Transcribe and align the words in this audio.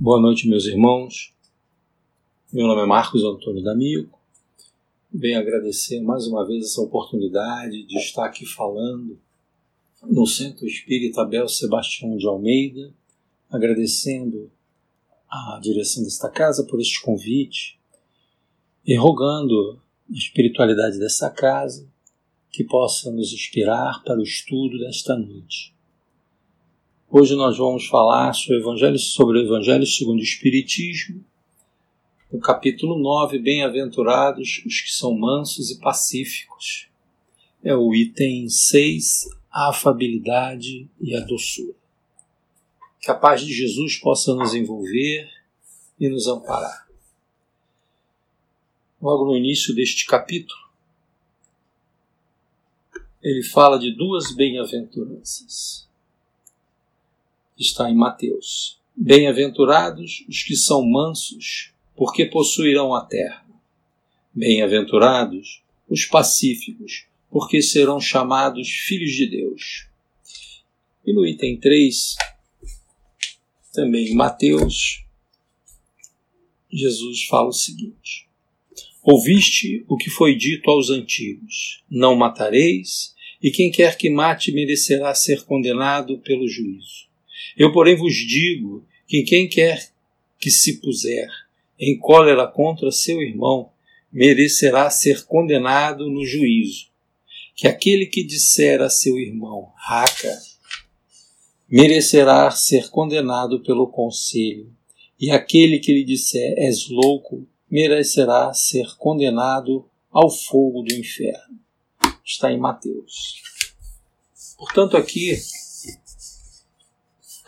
Boa 0.00 0.20
noite, 0.20 0.48
meus 0.48 0.64
irmãos. 0.64 1.34
Meu 2.52 2.68
nome 2.68 2.82
é 2.82 2.86
Marcos 2.86 3.24
Antônio 3.24 3.64
D'Amico. 3.64 4.16
Venho 5.12 5.40
agradecer 5.40 6.00
mais 6.00 6.24
uma 6.28 6.46
vez 6.46 6.66
essa 6.66 6.80
oportunidade 6.80 7.82
de 7.82 7.98
estar 7.98 8.24
aqui 8.24 8.46
falando 8.46 9.18
no 10.04 10.24
Centro 10.24 10.68
Espírita 10.68 11.22
Abel 11.22 11.48
Sebastião 11.48 12.16
de 12.16 12.24
Almeida, 12.28 12.94
agradecendo 13.50 14.48
a 15.28 15.58
direção 15.60 16.04
desta 16.04 16.30
casa 16.30 16.64
por 16.64 16.80
este 16.80 17.02
convite 17.02 17.76
e 18.86 18.94
rogando 18.94 19.82
a 20.08 20.12
espiritualidade 20.12 21.00
dessa 21.00 21.28
casa 21.28 21.90
que 22.52 22.62
possa 22.62 23.10
nos 23.10 23.32
inspirar 23.32 24.04
para 24.04 24.20
o 24.20 24.22
estudo 24.22 24.78
desta 24.78 25.16
noite. 25.18 25.76
Hoje 27.10 27.34
nós 27.34 27.56
vamos 27.56 27.86
falar 27.86 28.34
sobre 28.34 28.58
o 28.58 28.60
Evangelho, 28.60 28.98
sobre 28.98 29.38
o 29.38 29.42
Evangelho 29.42 29.86
segundo 29.86 30.18
o 30.18 30.22
Espiritismo, 30.22 31.24
no 32.30 32.38
capítulo 32.38 32.98
9, 32.98 33.38
Bem-aventurados 33.38 34.62
os 34.66 34.80
que 34.82 34.92
são 34.92 35.16
mansos 35.16 35.70
e 35.70 35.80
pacíficos. 35.80 36.86
É 37.64 37.74
o 37.74 37.94
item 37.94 38.50
6, 38.50 39.26
a 39.50 39.70
afabilidade 39.70 40.86
e 41.00 41.16
a 41.16 41.20
doçura. 41.20 41.72
Que 43.00 43.10
a 43.10 43.14
paz 43.14 43.40
de 43.40 43.54
Jesus 43.54 43.96
possa 43.96 44.34
nos 44.34 44.52
envolver 44.52 45.30
e 45.98 46.10
nos 46.10 46.26
amparar. 46.28 46.86
Logo 49.00 49.24
no 49.24 49.34
início 49.34 49.74
deste 49.74 50.04
capítulo, 50.04 50.60
ele 53.22 53.42
fala 53.42 53.78
de 53.78 53.92
duas 53.92 54.30
bem-aventuranças. 54.36 55.87
Está 57.58 57.90
em 57.90 57.94
Mateus. 57.96 58.78
Bem-aventurados 58.94 60.24
os 60.28 60.44
que 60.44 60.54
são 60.54 60.88
mansos, 60.88 61.72
porque 61.96 62.24
possuirão 62.24 62.94
a 62.94 63.04
terra. 63.04 63.44
Bem-aventurados 64.32 65.64
os 65.88 66.04
pacíficos, 66.04 67.06
porque 67.28 67.60
serão 67.60 68.00
chamados 68.00 68.68
filhos 68.68 69.10
de 69.10 69.26
Deus. 69.26 69.88
E 71.04 71.12
no 71.12 71.26
item 71.26 71.58
3, 71.58 72.14
também 73.72 74.06
em 74.06 74.14
Mateus, 74.14 75.04
Jesus 76.72 77.24
fala 77.24 77.48
o 77.48 77.52
seguinte: 77.52 78.28
Ouviste 79.02 79.84
o 79.88 79.96
que 79.96 80.10
foi 80.10 80.36
dito 80.36 80.70
aos 80.70 80.90
antigos: 80.90 81.82
Não 81.90 82.14
matareis, 82.14 83.16
e 83.42 83.50
quem 83.50 83.68
quer 83.68 83.98
que 83.98 84.08
mate 84.08 84.52
merecerá 84.52 85.12
ser 85.12 85.42
condenado 85.42 86.18
pelo 86.20 86.46
juízo. 86.46 87.07
Eu, 87.58 87.72
porém, 87.72 87.96
vos 87.96 88.14
digo 88.14 88.86
que 89.06 89.24
quem 89.24 89.48
quer 89.48 89.90
que 90.38 90.50
se 90.50 90.80
puser 90.80 91.28
em 91.78 91.98
cólera 91.98 92.46
contra 92.46 92.92
seu 92.92 93.20
irmão 93.20 93.70
merecerá 94.12 94.88
ser 94.90 95.24
condenado 95.24 96.08
no 96.08 96.24
juízo. 96.24 96.86
Que 97.56 97.66
aquele 97.66 98.06
que 98.06 98.22
disser 98.22 98.80
a 98.80 98.88
seu 98.88 99.18
irmão, 99.18 99.72
raca, 99.76 100.40
merecerá 101.68 102.48
ser 102.52 102.88
condenado 102.90 103.60
pelo 103.60 103.88
conselho, 103.88 104.72
e 105.20 105.30
aquele 105.30 105.80
que 105.80 105.92
lhe 105.92 106.04
disser, 106.04 106.54
és 106.56 106.88
louco, 106.88 107.44
merecerá 107.68 108.54
ser 108.54 108.96
condenado 108.96 109.84
ao 110.10 110.30
fogo 110.30 110.82
do 110.82 110.94
inferno. 110.94 111.58
Está 112.24 112.52
em 112.52 112.58
Mateus. 112.58 113.42
Portanto, 114.56 114.96
aqui, 114.96 115.36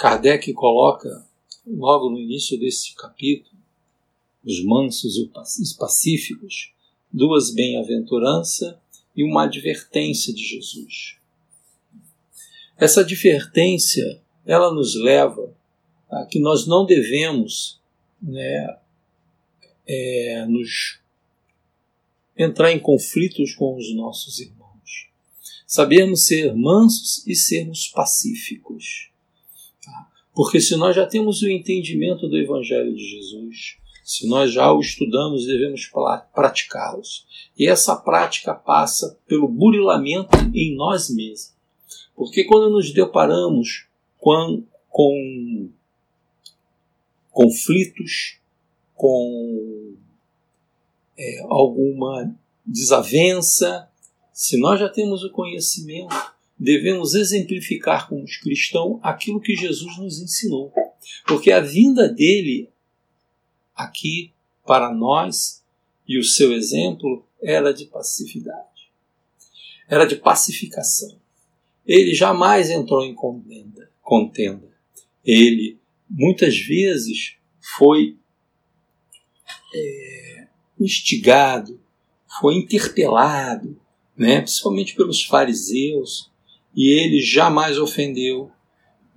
Kardec 0.00 0.50
coloca, 0.54 1.28
logo 1.66 2.08
no 2.08 2.18
início 2.18 2.58
desse 2.58 2.94
capítulo, 2.94 3.60
os 4.42 4.64
mansos 4.64 5.18
e 5.18 5.30
os 5.62 5.74
pacíficos, 5.74 6.72
duas 7.12 7.50
bem-aventuranças 7.50 8.76
e 9.14 9.22
uma 9.22 9.44
advertência 9.44 10.32
de 10.32 10.42
Jesus. 10.42 11.18
Essa 12.78 13.02
advertência, 13.02 14.22
ela 14.46 14.72
nos 14.72 14.94
leva 14.94 15.54
a 16.10 16.24
que 16.24 16.40
nós 16.40 16.66
não 16.66 16.86
devemos 16.86 17.78
né, 18.22 18.78
é, 19.86 20.46
nos 20.46 20.98
entrar 22.34 22.72
em 22.72 22.80
conflitos 22.80 23.54
com 23.54 23.76
os 23.76 23.94
nossos 23.94 24.40
irmãos. 24.40 25.10
Sabemos 25.66 26.24
ser 26.24 26.54
mansos 26.54 27.22
e 27.26 27.34
sermos 27.34 27.86
pacíficos. 27.88 29.09
Porque 30.40 30.58
se 30.58 30.74
nós 30.74 30.96
já 30.96 31.06
temos 31.06 31.42
o 31.42 31.50
entendimento 31.50 32.26
do 32.26 32.38
Evangelho 32.38 32.94
de 32.94 33.04
Jesus, 33.04 33.76
se 34.02 34.26
nós 34.26 34.50
já 34.50 34.72
o 34.72 34.80
estudamos, 34.80 35.44
devemos 35.44 35.90
praticá-los. 36.32 37.26
E 37.58 37.68
essa 37.68 37.94
prática 37.94 38.54
passa 38.54 39.18
pelo 39.26 39.46
burilamento 39.46 40.34
em 40.54 40.74
nós 40.74 41.10
mesmos. 41.10 41.52
Porque 42.16 42.44
quando 42.44 42.70
nos 42.70 42.90
deparamos 42.90 43.86
com, 44.16 44.62
com 44.88 45.68
conflitos, 47.30 48.38
com 48.94 49.92
é, 51.18 51.42
alguma 51.50 52.34
desavença, 52.64 53.90
se 54.32 54.58
nós 54.58 54.80
já 54.80 54.88
temos 54.88 55.22
o 55.22 55.30
conhecimento, 55.30 56.16
devemos 56.60 57.14
exemplificar 57.14 58.06
como 58.06 58.22
os 58.22 58.36
cristãos 58.36 59.00
aquilo 59.02 59.40
que 59.40 59.56
Jesus 59.56 59.96
nos 59.96 60.20
ensinou. 60.20 60.70
Porque 61.26 61.50
a 61.50 61.60
vinda 61.60 62.06
dele 62.06 62.68
aqui 63.74 64.30
para 64.66 64.92
nós 64.92 65.64
e 66.06 66.18
o 66.18 66.24
seu 66.24 66.52
exemplo 66.52 67.26
era 67.42 67.72
de 67.72 67.86
passividade, 67.86 68.92
era 69.88 70.04
de 70.04 70.16
pacificação. 70.16 71.18
Ele 71.86 72.14
jamais 72.14 72.68
entrou 72.68 73.02
em 73.02 73.14
contenda. 73.14 73.90
contenda. 74.02 74.68
Ele 75.24 75.78
muitas 76.08 76.58
vezes 76.58 77.36
foi 77.78 78.18
é, 79.74 80.46
instigado, 80.78 81.80
foi 82.38 82.56
interpelado, 82.56 83.80
né, 84.16 84.40
principalmente 84.42 84.94
pelos 84.94 85.24
fariseus, 85.24 86.29
e 86.74 86.92
ele 86.92 87.20
jamais 87.20 87.78
ofendeu. 87.78 88.50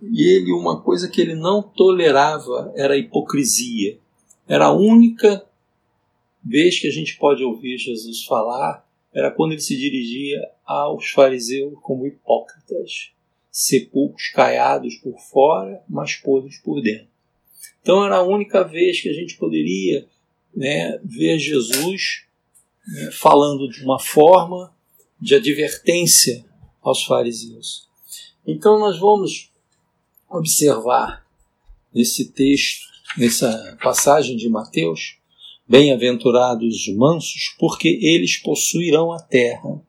E 0.01 0.23
ele, 0.35 0.51
uma 0.51 0.81
coisa 0.81 1.07
que 1.07 1.21
ele 1.21 1.35
não 1.35 1.61
tolerava 1.61 2.73
era 2.75 2.93
a 2.93 2.97
hipocrisia. 2.97 3.97
Era 4.47 4.65
a 4.65 4.73
única 4.73 5.45
vez 6.43 6.79
que 6.79 6.87
a 6.87 6.91
gente 6.91 7.17
pode 7.17 7.43
ouvir 7.43 7.77
Jesus 7.77 8.25
falar, 8.25 8.85
era 9.13 9.31
quando 9.31 9.53
ele 9.53 9.61
se 9.61 9.77
dirigia 9.77 10.41
aos 10.65 11.09
fariseus 11.11 11.73
como 11.81 12.05
hipócritas, 12.05 13.11
sepulcros 13.49 14.29
caiados 14.29 14.95
por 14.95 15.17
fora, 15.19 15.81
mas 15.87 16.15
podres 16.15 16.57
por 16.57 16.81
dentro. 16.81 17.07
Então 17.81 18.03
era 18.03 18.17
a 18.17 18.23
única 18.23 18.63
vez 18.63 18.99
que 18.99 19.09
a 19.09 19.13
gente 19.13 19.37
poderia 19.37 20.07
né, 20.53 20.99
ver 21.03 21.37
Jesus 21.37 22.25
né, 22.87 23.11
falando 23.11 23.69
de 23.69 23.83
uma 23.83 23.99
forma 23.99 24.73
de 25.19 25.35
advertência 25.35 26.43
aos 26.83 27.03
fariseus. 27.03 27.87
Então 28.45 28.77
nós 28.77 28.99
vamos 28.99 29.49
observar 30.29 31.25
nesse 31.93 32.31
texto, 32.31 32.81
nessa 33.17 33.77
passagem 33.81 34.35
de 34.35 34.49
Mateus, 34.49 35.17
bem-aventurados 35.67 36.87
os 36.87 36.95
mansos, 36.95 37.55
porque 37.59 37.87
eles 38.01 38.37
possuirão 38.37 39.11
a 39.11 39.19
terra. 39.19 39.81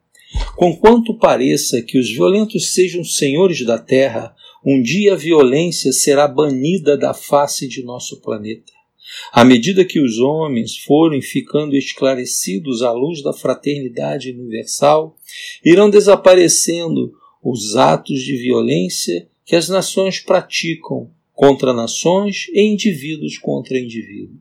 Conquanto 0.56 1.18
pareça 1.18 1.82
que 1.82 1.98
os 1.98 2.10
violentos 2.10 2.72
sejam 2.74 3.02
senhores 3.02 3.64
da 3.64 3.78
terra, 3.78 4.34
um 4.64 4.80
dia 4.82 5.14
a 5.14 5.16
violência 5.16 5.92
será 5.92 6.28
banida 6.28 6.96
da 6.96 7.12
face 7.12 7.66
de 7.66 7.82
nosso 7.82 8.20
planeta. 8.20 8.72
À 9.32 9.44
medida 9.44 9.84
que 9.84 10.00
os 10.00 10.18
homens 10.18 10.76
forem 10.76 11.20
ficando 11.20 11.76
esclarecidos 11.76 12.82
à 12.82 12.92
luz 12.92 13.22
da 13.22 13.32
fraternidade 13.32 14.30
universal, 14.30 15.16
irão 15.64 15.90
desaparecendo 15.90 17.12
os 17.42 17.76
atos 17.76 18.20
de 18.20 18.36
violência 18.36 19.28
que 19.44 19.54
as 19.54 19.68
nações 19.68 20.20
praticam 20.20 21.10
contra 21.32 21.72
nações 21.72 22.46
e 22.52 22.62
indivíduos 22.62 23.38
contra 23.38 23.78
indivíduos. 23.78 24.40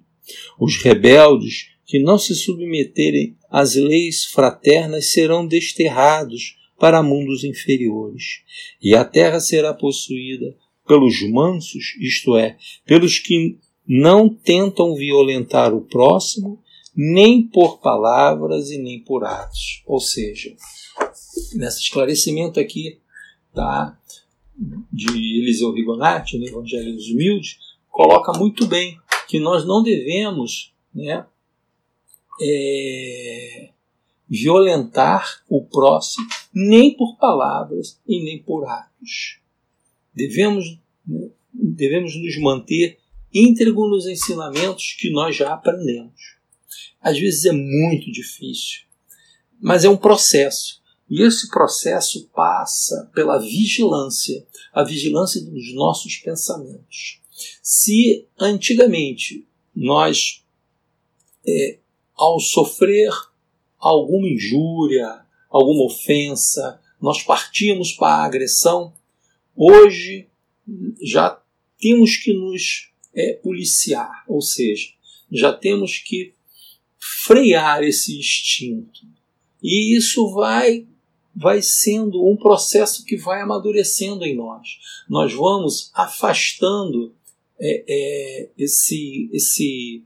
Os 0.60 0.78
rebeldes 0.78 1.70
que 1.86 2.00
não 2.00 2.18
se 2.18 2.34
submeterem 2.36 3.36
às 3.50 3.76
leis 3.76 4.26
fraternas 4.26 5.12
serão 5.12 5.46
desterrados 5.46 6.56
para 6.80 7.04
mundos 7.04 7.44
inferiores, 7.44 8.42
e 8.82 8.96
a 8.96 9.06
terra 9.06 9.40
será 9.40 9.74
possuída 9.74 10.56
pelos 10.88 11.22
mansos, 11.30 11.96
isto 12.00 12.36
é, 12.36 12.58
pelos 12.86 13.20
que 13.20 13.58
não 13.88 14.30
tentam 14.30 14.96
violentar 14.96 15.74
o 15.74 15.82
próximo, 15.82 16.62
nem 16.96 17.42
por 17.42 17.80
palavras 17.80 18.70
e 18.70 18.78
nem 18.78 19.00
por 19.00 19.24
atos. 19.24 19.84
Ou 19.86 20.00
seja, 20.00 20.56
nesse 21.56 21.82
esclarecimento 21.82 22.60
aqui 22.60 23.00
tá, 23.54 23.98
de 24.92 25.42
Eliseu 25.42 25.72
Rigonati, 25.74 26.38
no 26.38 26.48
Evangelho 26.48 26.94
dos 26.94 27.10
Humildes, 27.10 27.58
coloca 27.90 28.38
muito 28.38 28.66
bem 28.68 29.00
que 29.28 29.40
nós 29.40 29.66
não 29.66 29.82
devemos 29.82 30.74
né, 30.94 31.26
é, 32.42 33.70
violentar 34.30 35.44
o 35.50 35.66
próximo 35.66 36.28
nem 36.54 36.96
por 36.96 37.18
palavras 37.18 38.00
e 38.08 38.24
nem 38.24 38.42
por 38.42 38.66
atos. 38.66 39.40
Devemos, 40.14 40.80
né, 41.06 41.30
devemos 41.52 42.16
nos 42.16 42.38
manter 42.40 43.00
íntegros 43.34 43.90
nos 43.90 44.08
ensinamentos 44.08 44.96
que 45.00 45.10
nós 45.12 45.36
já 45.36 45.54
aprendemos. 45.54 46.38
Às 47.02 47.20
vezes 47.20 47.46
é 47.46 47.52
muito 47.52 48.12
difícil, 48.12 48.82
mas 49.60 49.84
é 49.84 49.90
um 49.90 49.98
processo. 49.98 50.82
E 51.10 51.22
esse 51.22 51.50
processo 51.50 52.30
passa 52.34 53.12
pela 53.14 53.40
vigilância, 53.40 54.46
a 54.74 54.84
vigilância 54.84 55.42
dos 55.42 55.74
nossos 55.74 56.16
pensamentos. 56.18 57.22
Se 57.62 58.28
antigamente 58.40 59.48
nós, 59.76 60.44
é, 61.46 61.80
ao 62.16 62.40
sofrer 62.40 63.12
alguma 63.78 64.28
injúria, 64.28 65.26
alguma 65.50 65.86
ofensa, 65.86 66.80
nós 67.02 67.22
partíamos 67.22 67.92
para 67.92 68.16
a 68.16 68.26
agressão, 68.26 68.94
hoje 69.56 70.30
já 71.02 71.38
temos 71.80 72.16
que 72.16 72.34
nos 72.34 72.93
é, 73.14 73.34
policiar, 73.34 74.24
ou 74.28 74.42
seja, 74.42 74.90
já 75.32 75.52
temos 75.54 75.98
que 76.00 76.34
frear 77.26 77.84
esse 77.84 78.18
instinto. 78.18 79.02
E 79.62 79.96
isso 79.96 80.32
vai 80.34 80.88
vai 81.36 81.62
sendo 81.64 82.24
um 82.28 82.38
processo 82.38 83.04
que 83.04 83.18
vai 83.18 83.42
amadurecendo 83.42 84.24
em 84.24 84.36
nós. 84.36 84.68
Nós 85.10 85.34
vamos 85.34 85.90
afastando 85.94 87.16
é, 87.60 87.84
é, 87.88 88.50
esse, 88.58 89.30
esse, 89.34 90.04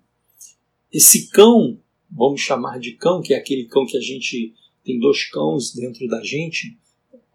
esse 0.91 1.27
cão, 1.29 1.77
vamos 2.09 2.39
chamar 2.39 2.79
de 2.79 2.93
cão, 2.93 3.21
que 3.21 3.33
é 3.33 3.37
aquele 3.37 3.65
cão 3.65 3.85
que 3.85 3.97
a 3.97 4.01
gente 4.01 4.53
tem 4.85 4.99
dois 4.99 5.25
cães 5.25 5.73
dentro 5.73 6.07
da 6.07 6.23
gente, 6.23 6.77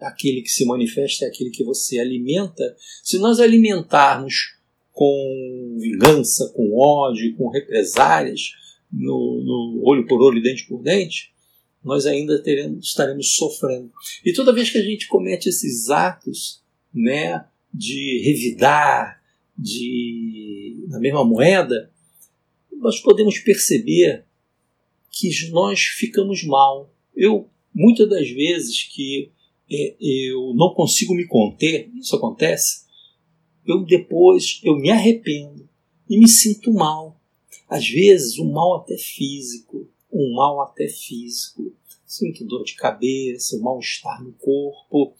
aquele 0.00 0.40
que 0.40 0.48
se 0.48 0.64
manifesta 0.64 1.26
é 1.26 1.28
aquele 1.28 1.50
que 1.50 1.62
você 1.62 1.98
alimenta. 1.98 2.74
Se 3.04 3.18
nós 3.18 3.40
alimentarmos 3.40 4.56
com 4.92 5.76
vingança, 5.80 6.52
com 6.54 6.76
ódio, 6.78 7.34
com 7.36 7.48
represálias, 7.48 8.52
no, 8.92 9.42
no 9.42 9.82
olho 9.84 10.06
por 10.06 10.20
olho, 10.20 10.42
dente 10.42 10.66
por 10.66 10.82
dente, 10.82 11.32
nós 11.82 12.06
ainda 12.06 12.40
teremos, 12.42 12.86
estaremos 12.86 13.34
sofrendo. 13.34 13.90
E 14.24 14.32
toda 14.32 14.52
vez 14.52 14.70
que 14.70 14.78
a 14.78 14.82
gente 14.82 15.08
comete 15.08 15.48
esses 15.48 15.88
atos 15.88 16.62
né, 16.94 17.44
de 17.72 18.22
revidar, 18.24 19.20
de 19.58 20.86
na 20.88 21.00
mesma 21.00 21.24
moeda, 21.24 21.90
nós 22.72 23.00
podemos 23.00 23.38
perceber 23.38 24.24
que 25.10 25.30
nós 25.50 25.80
ficamos 25.80 26.44
mal. 26.44 26.92
Eu, 27.14 27.48
muitas 27.74 28.08
das 28.08 28.28
vezes 28.30 28.84
que 28.84 29.30
é, 29.70 29.96
eu 30.00 30.52
não 30.54 30.74
consigo 30.74 31.14
me 31.14 31.26
conter, 31.26 31.90
isso 31.94 32.14
acontece, 32.16 32.84
eu 33.66 33.84
depois 33.84 34.60
eu 34.64 34.76
me 34.76 34.90
arrependo 34.90 35.68
e 36.08 36.18
me 36.18 36.28
sinto 36.28 36.72
mal. 36.72 37.20
Às 37.68 37.88
vezes 37.88 38.38
um 38.38 38.52
mal 38.52 38.76
até 38.76 38.96
físico, 38.96 39.88
um 40.12 40.34
mal 40.34 40.60
até 40.62 40.88
físico. 40.88 41.74
Sinto 42.06 42.44
dor 42.44 42.64
de 42.64 42.74
cabeça, 42.74 43.56
um 43.56 43.60
mal-estar 43.60 44.22
no 44.22 44.32
corpo. 44.34 45.14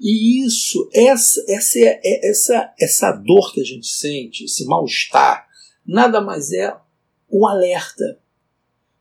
E 0.00 0.44
isso, 0.44 0.88
essa, 0.94 1.44
essa, 1.48 1.78
é, 1.80 2.30
essa, 2.30 2.74
essa 2.80 3.12
dor 3.12 3.52
que 3.52 3.60
a 3.60 3.64
gente 3.64 3.88
sente, 3.88 4.44
esse 4.44 4.64
mal-estar, 4.64 5.48
nada 5.84 6.20
mais 6.20 6.52
é 6.52 6.72
um 7.28 7.44
alerta. 7.44 8.20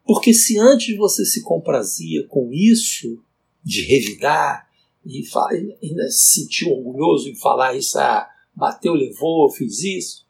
Porque 0.03 0.33
se 0.33 0.57
antes 0.57 0.97
você 0.97 1.23
se 1.25 1.43
comprazia 1.43 2.25
com 2.27 2.51
isso, 2.51 3.21
de 3.63 3.83
revidar, 3.83 4.67
e 5.05 5.23
ainda 5.83 6.09
se 6.09 6.41
sentiu 6.41 6.71
orgulhoso 6.71 7.29
em 7.29 7.35
falar 7.35 7.75
isso, 7.75 7.99
ah, 7.99 8.27
bateu, 8.57 8.93
levou, 8.93 9.49
fiz 9.51 9.83
isso, 9.83 10.25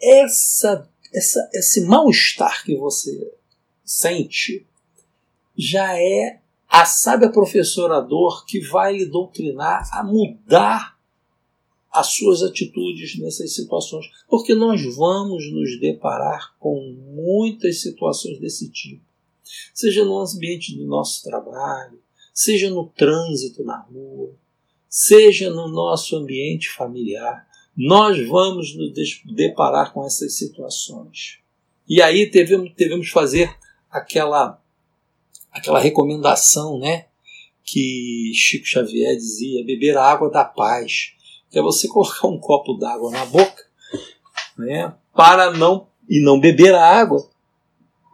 essa, 0.00 0.88
essa, 1.12 1.50
esse 1.54 1.80
mal-estar 1.86 2.62
que 2.64 2.76
você 2.76 3.32
sente 3.82 4.66
já 5.56 5.98
é 5.98 6.40
a 6.68 6.84
sábia 6.84 7.30
professora 7.30 8.00
dor 8.00 8.44
que 8.44 8.60
vai 8.60 8.98
lhe 8.98 9.06
doutrinar 9.06 9.88
a 9.92 10.04
mudar 10.04 10.96
as 11.90 12.08
suas 12.08 12.42
atitudes 12.42 13.18
nessas 13.18 13.54
situações, 13.54 14.04
porque 14.28 14.54
nós 14.54 14.82
vamos 14.94 15.50
nos 15.50 15.80
deparar 15.80 16.54
com 16.58 16.94
muitas 17.14 17.80
situações 17.80 18.38
desse 18.38 18.70
tipo, 18.70 19.02
seja 19.72 20.04
no 20.04 20.18
ambiente 20.18 20.76
do 20.76 20.84
nosso 20.84 21.22
trabalho, 21.22 21.98
seja 22.34 22.68
no 22.68 22.86
trânsito 22.90 23.64
na 23.64 23.80
rua, 23.80 24.34
seja 24.88 25.50
no 25.50 25.68
nosso 25.68 26.16
ambiente 26.16 26.68
familiar, 26.70 27.46
nós 27.76 28.26
vamos 28.26 28.74
nos 28.74 28.92
deparar 29.24 29.92
com 29.92 30.04
essas 30.04 30.36
situações. 30.36 31.38
E 31.88 32.00
aí 32.00 32.30
devemos, 32.30 32.72
devemos 32.74 33.10
fazer 33.10 33.54
aquela, 33.90 34.60
aquela 35.52 35.78
recomendação, 35.78 36.78
né? 36.78 37.06
Que 37.62 38.32
Chico 38.34 38.66
Xavier 38.66 39.14
dizia: 39.16 39.64
beber 39.64 39.96
a 39.96 40.04
água 40.04 40.30
da 40.30 40.44
paz. 40.44 41.12
Que 41.50 41.58
é 41.58 41.62
você 41.62 41.86
colocar 41.88 42.26
um 42.28 42.38
copo 42.38 42.74
d'água 42.74 43.10
na 43.10 43.26
boca, 43.26 43.64
né? 44.58 44.94
Para 45.14 45.50
não 45.52 45.88
e 46.08 46.20
não 46.20 46.40
beber 46.40 46.74
a 46.74 46.84
água. 46.84 47.28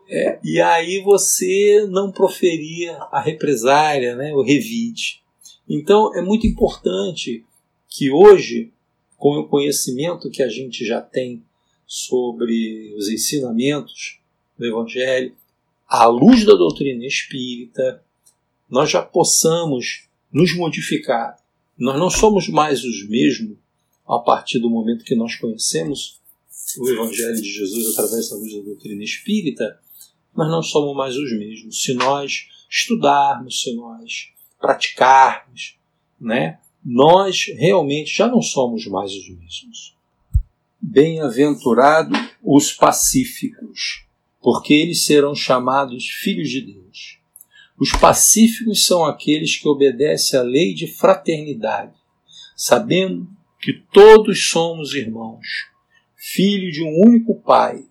É, 0.08 0.38
e 0.44 0.60
aí 0.60 1.00
você 1.00 1.86
não 1.88 2.12
proferia 2.12 2.98
a 3.10 3.18
represária, 3.18 4.14
né, 4.14 4.34
o 4.34 4.42
revide. 4.42 5.21
Então 5.68 6.14
é 6.14 6.22
muito 6.22 6.46
importante 6.46 7.44
que 7.88 8.10
hoje, 8.10 8.72
com 9.16 9.38
o 9.38 9.48
conhecimento 9.48 10.30
que 10.30 10.42
a 10.42 10.48
gente 10.48 10.84
já 10.84 11.00
tem 11.00 11.42
sobre 11.86 12.94
os 12.96 13.08
ensinamentos 13.08 14.20
do 14.58 14.66
Evangelho, 14.66 15.34
à 15.86 16.06
luz 16.06 16.44
da 16.44 16.54
doutrina 16.54 17.04
espírita, 17.04 18.02
nós 18.68 18.90
já 18.90 19.02
possamos 19.02 20.08
nos 20.32 20.56
modificar. 20.56 21.36
Nós 21.76 21.98
não 21.98 22.08
somos 22.08 22.48
mais 22.48 22.82
os 22.82 23.06
mesmos 23.08 23.58
a 24.06 24.18
partir 24.18 24.58
do 24.58 24.70
momento 24.70 25.04
que 25.04 25.14
nós 25.14 25.36
conhecemos 25.36 26.20
o 26.78 26.88
Evangelho 26.88 27.40
de 27.40 27.52
Jesus 27.52 27.92
através 27.92 28.30
da 28.30 28.36
luz 28.36 28.54
da 28.54 28.62
doutrina 28.62 29.02
espírita, 29.02 29.78
nós 30.34 30.50
não 30.50 30.62
somos 30.62 30.96
mais 30.96 31.16
os 31.16 31.30
mesmos. 31.36 31.82
Se 31.82 31.92
nós 31.92 32.48
estudarmos, 32.70 33.60
se 33.60 33.74
nós 33.74 34.32
praticarmos, 34.62 35.76
né, 36.18 36.60
nós 36.84 37.46
realmente 37.58 38.14
já 38.14 38.26
não 38.28 38.40
somos 38.40 38.86
mais 38.86 39.12
os 39.12 39.28
mesmos. 39.28 39.96
Bem-aventurados 40.80 42.18
os 42.42 42.72
pacíficos, 42.72 44.06
porque 44.40 44.72
eles 44.72 45.04
serão 45.04 45.34
chamados 45.34 46.08
filhos 46.08 46.48
de 46.48 46.60
Deus. 46.60 47.18
Os 47.78 47.92
pacíficos 47.92 48.86
são 48.86 49.04
aqueles 49.04 49.56
que 49.56 49.68
obedecem 49.68 50.38
à 50.38 50.42
lei 50.42 50.72
de 50.74 50.86
fraternidade, 50.86 51.94
sabendo 52.56 53.28
que 53.60 53.72
todos 53.92 54.48
somos 54.50 54.94
irmãos, 54.94 55.46
filhos 56.16 56.74
de 56.74 56.82
um 56.82 57.00
único 57.06 57.40
Pai. 57.40 57.84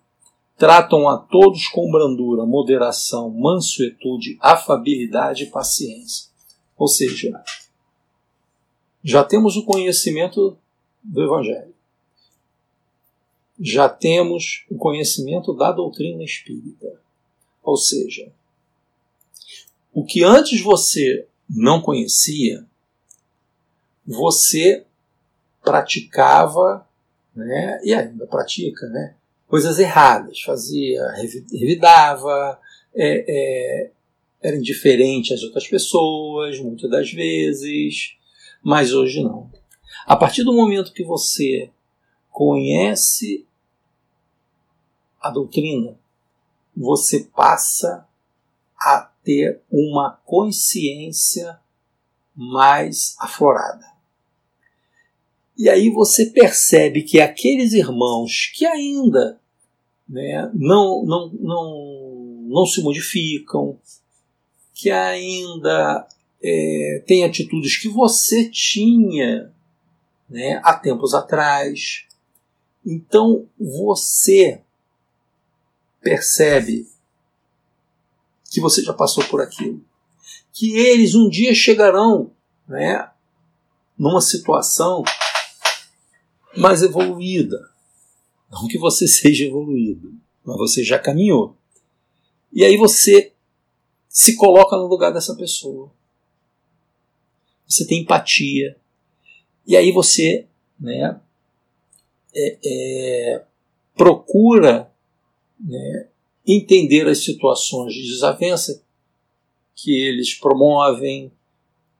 Tratam 0.56 1.08
a 1.08 1.18
todos 1.18 1.66
com 1.68 1.90
brandura, 1.90 2.46
moderação, 2.46 3.30
mansuetude, 3.30 4.38
afabilidade 4.40 5.44
e 5.44 5.50
paciência. 5.50 6.31
Ou 6.82 6.88
seja, 6.88 7.42
já 9.04 9.22
temos 9.22 9.56
o 9.56 9.64
conhecimento 9.64 10.56
do 11.02 11.22
Evangelho 11.22 11.72
já 13.62 13.88
temos 13.88 14.64
o 14.68 14.76
conhecimento 14.76 15.54
da 15.54 15.70
doutrina 15.70 16.24
espírita. 16.24 17.00
Ou 17.62 17.76
seja, 17.76 18.32
o 19.94 20.04
que 20.04 20.24
antes 20.24 20.60
você 20.60 21.26
não 21.48 21.80
conhecia, 21.80 22.64
você 24.04 24.84
praticava, 25.62 26.84
né, 27.36 27.80
e 27.84 27.94
ainda 27.94 28.26
pratica, 28.26 28.88
né, 28.88 29.14
coisas 29.46 29.78
erradas, 29.78 30.40
fazia, 30.40 31.06
revidava, 31.52 32.58
é, 32.92 33.24
é, 33.28 33.90
era 34.42 34.56
indiferente 34.56 35.32
às 35.32 35.42
outras 35.42 35.66
pessoas, 35.68 36.58
muitas 36.58 36.90
das 36.90 37.10
vezes, 37.12 38.16
mas 38.62 38.92
hoje 38.92 39.22
não. 39.22 39.50
A 40.06 40.16
partir 40.16 40.42
do 40.42 40.52
momento 40.52 40.92
que 40.92 41.04
você 41.04 41.70
conhece 42.30 43.46
a 45.20 45.30
doutrina, 45.30 45.96
você 46.76 47.28
passa 47.36 48.06
a 48.76 49.12
ter 49.22 49.60
uma 49.70 50.18
consciência 50.24 51.60
mais 52.34 53.14
aflorada. 53.20 53.86
E 55.56 55.68
aí 55.68 55.90
você 55.90 56.26
percebe 56.26 57.02
que 57.02 57.20
aqueles 57.20 57.72
irmãos 57.72 58.50
que 58.54 58.66
ainda 58.66 59.38
né, 60.08 60.50
não, 60.54 61.04
não, 61.04 61.32
não, 61.40 62.42
não 62.48 62.66
se 62.66 62.82
modificam, 62.82 63.78
que 64.82 64.90
ainda 64.90 66.08
é, 66.42 67.04
têm 67.06 67.22
atitudes 67.22 67.76
que 67.76 67.88
você 67.88 68.50
tinha 68.50 69.54
né, 70.28 70.60
há 70.64 70.74
tempos 70.74 71.14
atrás. 71.14 72.04
Então 72.84 73.48
você 73.56 74.60
percebe 76.00 76.88
que 78.50 78.60
você 78.60 78.82
já 78.82 78.92
passou 78.92 79.22
por 79.26 79.40
aquilo. 79.40 79.80
Que 80.52 80.76
eles 80.76 81.14
um 81.14 81.28
dia 81.28 81.54
chegarão 81.54 82.32
né, 82.66 83.08
numa 83.96 84.20
situação 84.20 85.04
mais 86.56 86.82
evoluída. 86.82 87.70
Não 88.50 88.66
que 88.66 88.78
você 88.78 89.06
seja 89.06 89.44
evoluído, 89.44 90.12
mas 90.44 90.56
você 90.56 90.82
já 90.82 90.98
caminhou. 90.98 91.56
E 92.52 92.64
aí 92.64 92.76
você 92.76 93.31
se 94.12 94.36
coloca 94.36 94.76
no 94.76 94.86
lugar 94.86 95.10
dessa 95.10 95.34
pessoa. 95.34 95.90
Você 97.66 97.86
tem 97.86 98.02
empatia. 98.02 98.76
E 99.66 99.74
aí 99.74 99.90
você 99.90 100.46
né, 100.78 101.18
é, 102.34 102.58
é, 102.62 103.44
procura 103.96 104.92
né, 105.58 106.08
entender 106.46 107.08
as 107.08 107.24
situações 107.24 107.94
de 107.94 108.02
desavença 108.02 108.82
que 109.74 109.98
eles 109.98 110.34
promovem, 110.34 111.32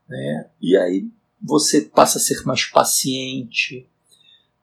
né, 0.07 0.49
e 0.61 0.77
aí 0.77 1.07
você 1.41 1.81
passa 1.81 2.19
a 2.19 2.21
ser 2.21 2.45
mais 2.45 2.65
paciente, 2.65 3.87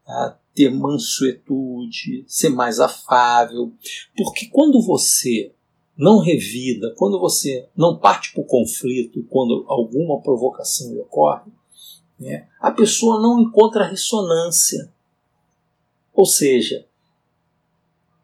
a 0.07 0.37
ter 0.55 0.71
mansuetude, 0.71 2.25
ser 2.29 2.51
mais 2.51 2.79
afável, 2.79 3.73
porque 4.17 4.47
quando 4.47 4.81
você 4.81 5.53
não 6.01 6.19
revida, 6.19 6.95
quando 6.97 7.21
você 7.21 7.69
não 7.77 7.99
parte 7.99 8.33
para 8.33 8.41
o 8.41 8.47
conflito, 8.47 9.23
quando 9.29 9.67
alguma 9.69 10.21
provocação 10.23 10.99
ocorre, 10.99 11.53
né, 12.19 12.49
a 12.59 12.71
pessoa 12.71 13.21
não 13.21 13.39
encontra 13.39 13.85
ressonância. 13.85 14.91
Ou 16.15 16.25
seja, 16.25 16.87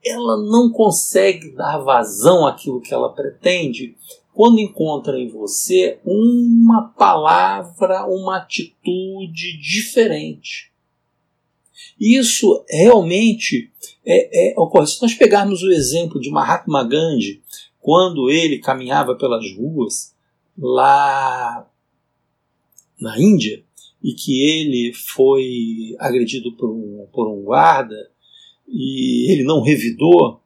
ela 0.03 0.39
não 0.39 0.71
consegue 0.71 1.51
dar 1.51 1.79
vazão 1.79 2.47
àquilo 2.47 2.81
que 2.81 2.95
ela 2.95 3.13
pretende 3.13 3.95
quando 4.33 4.59
encontra 4.59 5.19
em 5.19 5.29
você 5.29 5.99
uma 6.05 6.89
palavra, 6.89 8.07
uma 8.07 8.39
atitude 8.39 9.59
diferente. 9.61 10.73
Isso 11.99 12.65
realmente 12.69 13.71
é, 14.05 14.51
é, 14.51 14.61
ocorre. 14.61 14.87
Se 14.87 15.01
nós 15.01 15.15
pegarmos 15.15 15.63
o 15.63 15.73
exemplo 15.73 16.21
de 16.21 16.31
Mahatma 16.31 16.85
Gandhi, 16.85 17.43
quando 17.87 18.29
ele 18.29 18.59
caminhava 18.59 19.15
pelas 19.15 19.45
ruas 19.57 20.13
lá 20.59 21.71
na 23.01 23.17
Índia, 23.17 23.63
e 24.03 24.13
que 24.13 24.43
ele 24.43 24.93
foi 24.93 25.95
agredido 26.01 26.51
por 26.57 26.69
um, 26.69 27.07
por 27.13 27.29
um 27.29 27.45
guarda, 27.45 28.11
e 28.67 29.31
ele 29.31 29.45
não 29.45 29.63
revidou, 29.63 30.41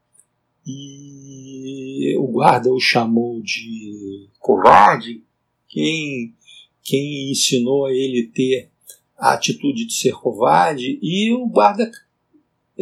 e 0.67 2.15
o 2.19 2.27
guarda 2.27 2.71
o 2.71 2.79
chamou 2.79 3.41
de 3.41 4.29
covarde, 4.39 5.25
quem, 5.67 6.35
quem 6.83 7.31
ensinou 7.31 7.87
a 7.87 7.91
ele 7.95 8.31
ter 8.35 8.71
a 9.17 9.33
atitude 9.33 9.87
de 9.87 9.95
ser 9.95 10.13
covarde, 10.13 10.99
e 11.01 11.33
o 11.33 11.47
guarda 11.47 11.91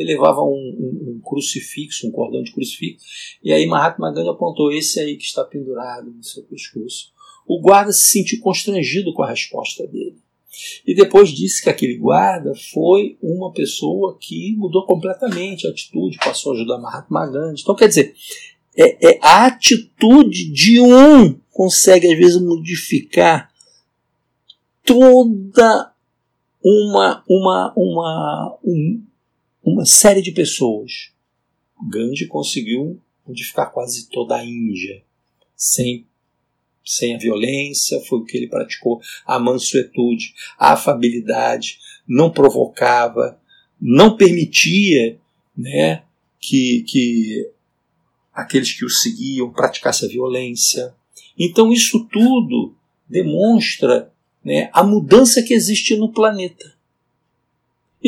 levava 0.04 0.42
um, 0.42 0.48
um, 0.48 1.10
um, 1.10 1.20
crucifixo, 1.24 2.06
um 2.06 2.10
cordão 2.10 2.42
de 2.42 2.52
crucifixo, 2.52 3.04
e 3.42 3.52
aí 3.52 3.66
Mahatma 3.66 4.12
Gandhi 4.12 4.28
apontou 4.28 4.72
esse 4.72 5.00
aí 5.00 5.16
que 5.16 5.24
está 5.24 5.44
pendurado 5.44 6.10
no 6.10 6.22
seu 6.22 6.42
pescoço. 6.44 7.12
O 7.46 7.60
guarda 7.60 7.92
se 7.92 8.08
sentiu 8.08 8.40
constrangido 8.40 9.12
com 9.12 9.22
a 9.22 9.30
resposta 9.30 9.86
dele. 9.86 10.16
E 10.86 10.94
depois 10.94 11.30
disse 11.30 11.62
que 11.62 11.70
aquele 11.70 11.96
guarda 11.96 12.52
foi 12.72 13.16
uma 13.22 13.52
pessoa 13.52 14.16
que 14.20 14.54
mudou 14.56 14.84
completamente 14.86 15.66
a 15.66 15.70
atitude, 15.70 16.18
passou 16.18 16.52
a 16.52 16.54
ajudar 16.56 16.78
Mahatma 16.78 17.26
Gandhi. 17.26 17.62
Então, 17.62 17.76
quer 17.76 17.88
dizer, 17.88 18.14
é, 18.76 19.12
é 19.12 19.18
a 19.22 19.46
atitude 19.46 20.50
de 20.52 20.80
um 20.80 21.38
consegue, 21.50 22.12
às 22.12 22.18
vezes, 22.18 22.40
modificar 22.40 23.50
toda 24.84 25.92
uma, 26.64 27.22
uma, 27.28 27.72
uma, 27.76 28.58
um, 28.64 29.02
uma 29.72 29.84
série 29.84 30.22
de 30.22 30.32
pessoas. 30.32 31.12
Gandhi 31.90 32.26
conseguiu 32.26 33.00
modificar 33.26 33.70
quase 33.72 34.08
toda 34.08 34.36
a 34.36 34.44
Índia, 34.44 35.02
sem 35.56 36.06
sem 36.84 37.14
a 37.14 37.18
violência, 37.18 38.00
foi 38.00 38.20
o 38.20 38.24
que 38.24 38.34
ele 38.34 38.48
praticou, 38.48 38.98
a 39.26 39.38
mansuetude, 39.38 40.32
a 40.58 40.72
afabilidade, 40.72 41.78
não 42.06 42.30
provocava, 42.30 43.38
não 43.78 44.16
permitia 44.16 45.20
né, 45.54 46.02
que, 46.40 46.82
que 46.88 47.50
aqueles 48.32 48.72
que 48.72 48.86
o 48.86 48.88
seguiam 48.88 49.52
praticassem 49.52 50.08
a 50.08 50.10
violência. 50.10 50.94
Então 51.38 51.70
isso 51.70 52.08
tudo 52.10 52.74
demonstra 53.06 54.10
né, 54.42 54.70
a 54.72 54.82
mudança 54.82 55.42
que 55.42 55.52
existe 55.52 55.94
no 55.94 56.10
planeta. 56.10 56.77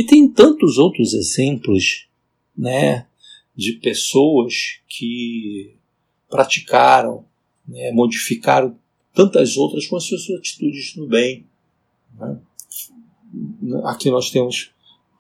E 0.00 0.06
tem 0.06 0.26
tantos 0.26 0.78
outros 0.78 1.12
exemplos 1.12 2.08
né, 2.56 3.06
de 3.54 3.74
pessoas 3.74 4.80
que 4.88 5.76
praticaram 6.26 7.26
né, 7.68 7.92
modificaram 7.92 8.74
tantas 9.12 9.58
outras 9.58 9.86
com 9.86 9.96
as 9.96 10.04
suas 10.04 10.22
atitudes 10.30 10.96
no 10.96 11.06
bem. 11.06 11.44
Né? 12.18 12.40
Aqui 13.84 14.10
nós 14.10 14.30
temos 14.30 14.72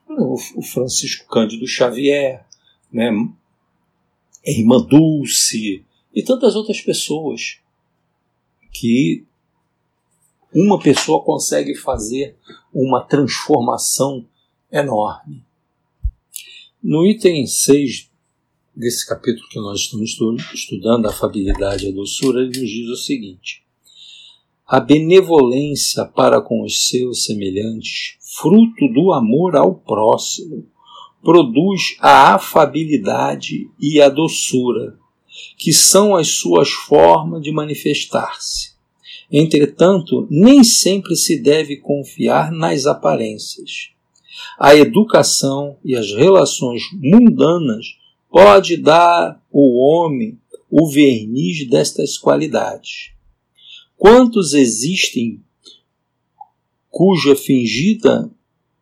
o 0.08 0.62
Francisco 0.62 1.28
Cândido 1.28 1.66
Xavier, 1.66 2.46
né, 2.90 3.10
a 4.46 4.50
irmã 4.50 4.80
Dulce 4.80 5.84
e 6.14 6.22
tantas 6.22 6.56
outras 6.56 6.80
pessoas 6.80 7.58
que 8.72 9.26
uma 10.54 10.80
pessoa 10.80 11.22
consegue 11.22 11.74
fazer 11.74 12.34
uma 12.72 13.04
transformação 13.04 14.26
enorme. 14.72 15.42
No 16.82 17.06
item 17.06 17.46
6 17.46 18.10
desse 18.74 19.06
capítulo 19.06 19.48
que 19.50 19.58
nós 19.58 19.80
estamos 19.80 20.16
estudando, 20.54 21.06
a 21.06 21.10
afabilidade 21.10 21.86
e 21.86 21.88
a 21.90 21.92
doçura, 21.92 22.40
ele 22.40 22.58
nos 22.58 22.70
diz 22.70 22.88
o 22.88 22.96
seguinte: 22.96 23.62
A 24.66 24.80
benevolência 24.80 26.04
para 26.04 26.40
com 26.40 26.62
os 26.62 26.88
seus 26.88 27.24
semelhantes, 27.24 28.16
fruto 28.20 28.88
do 28.88 29.12
amor 29.12 29.56
ao 29.56 29.74
próximo, 29.74 30.66
produz 31.22 31.96
a 32.00 32.34
afabilidade 32.34 33.70
e 33.78 34.00
a 34.00 34.08
doçura, 34.08 34.98
que 35.58 35.72
são 35.72 36.16
as 36.16 36.28
suas 36.28 36.70
formas 36.70 37.42
de 37.42 37.52
manifestar-se. 37.52 38.70
Entretanto, 39.30 40.26
nem 40.30 40.64
sempre 40.64 41.14
se 41.14 41.40
deve 41.40 41.76
confiar 41.76 42.50
nas 42.50 42.86
aparências. 42.86 43.90
A 44.58 44.74
educação 44.74 45.76
e 45.84 45.96
as 45.96 46.12
relações 46.12 46.82
mundanas 46.92 47.86
pode 48.30 48.76
dar 48.76 49.40
ao 49.52 49.74
homem 49.74 50.38
o 50.70 50.88
verniz 50.88 51.68
destas 51.68 52.16
qualidades. 52.16 53.12
Quantos 53.96 54.54
existem 54.54 55.42
cuja 56.88 57.34
fingida 57.36 58.30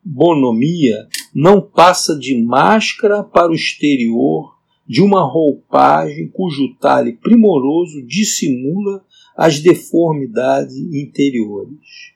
bonomia 0.05 1.09
não 1.35 1.61
passa 1.61 2.19
de 2.19 2.41
máscara 2.41 3.23
para 3.23 3.51
o 3.51 3.55
exterior 3.55 4.57
de 4.87 5.03
uma 5.03 5.23
roupagem 5.23 6.29
cujo 6.29 6.75
talhe 6.81 7.13
primoroso 7.13 8.03
dissimula 8.03 9.05
as 9.37 9.61
deformidades 9.61 10.77
interiores. 10.77 12.15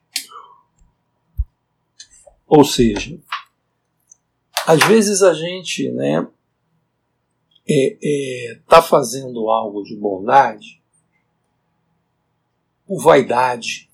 Ou 2.47 2.65
seja, 2.65 3.19
às 4.67 4.85
vezes 4.87 5.23
a 5.23 5.35
gente, 5.35 5.91
né, 5.93 6.27
está 7.67 7.69
é, 7.69 7.99
é, 8.53 8.61
tá 8.69 8.83
fazendo 8.83 9.49
algo 9.49 9.83
de 9.83 9.97
bondade 9.97 10.83
por 12.87 13.03
vaidade, 13.03 13.91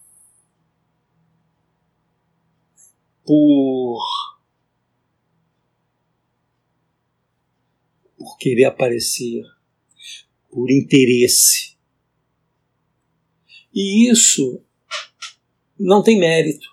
por, 3.24 4.00
por 8.16 8.36
querer 8.38 8.64
aparecer, 8.64 9.44
por 10.50 10.70
interesse. 10.70 11.76
E 13.72 14.10
isso 14.10 14.62
não 15.78 16.02
tem 16.02 16.18
mérito. 16.18 16.66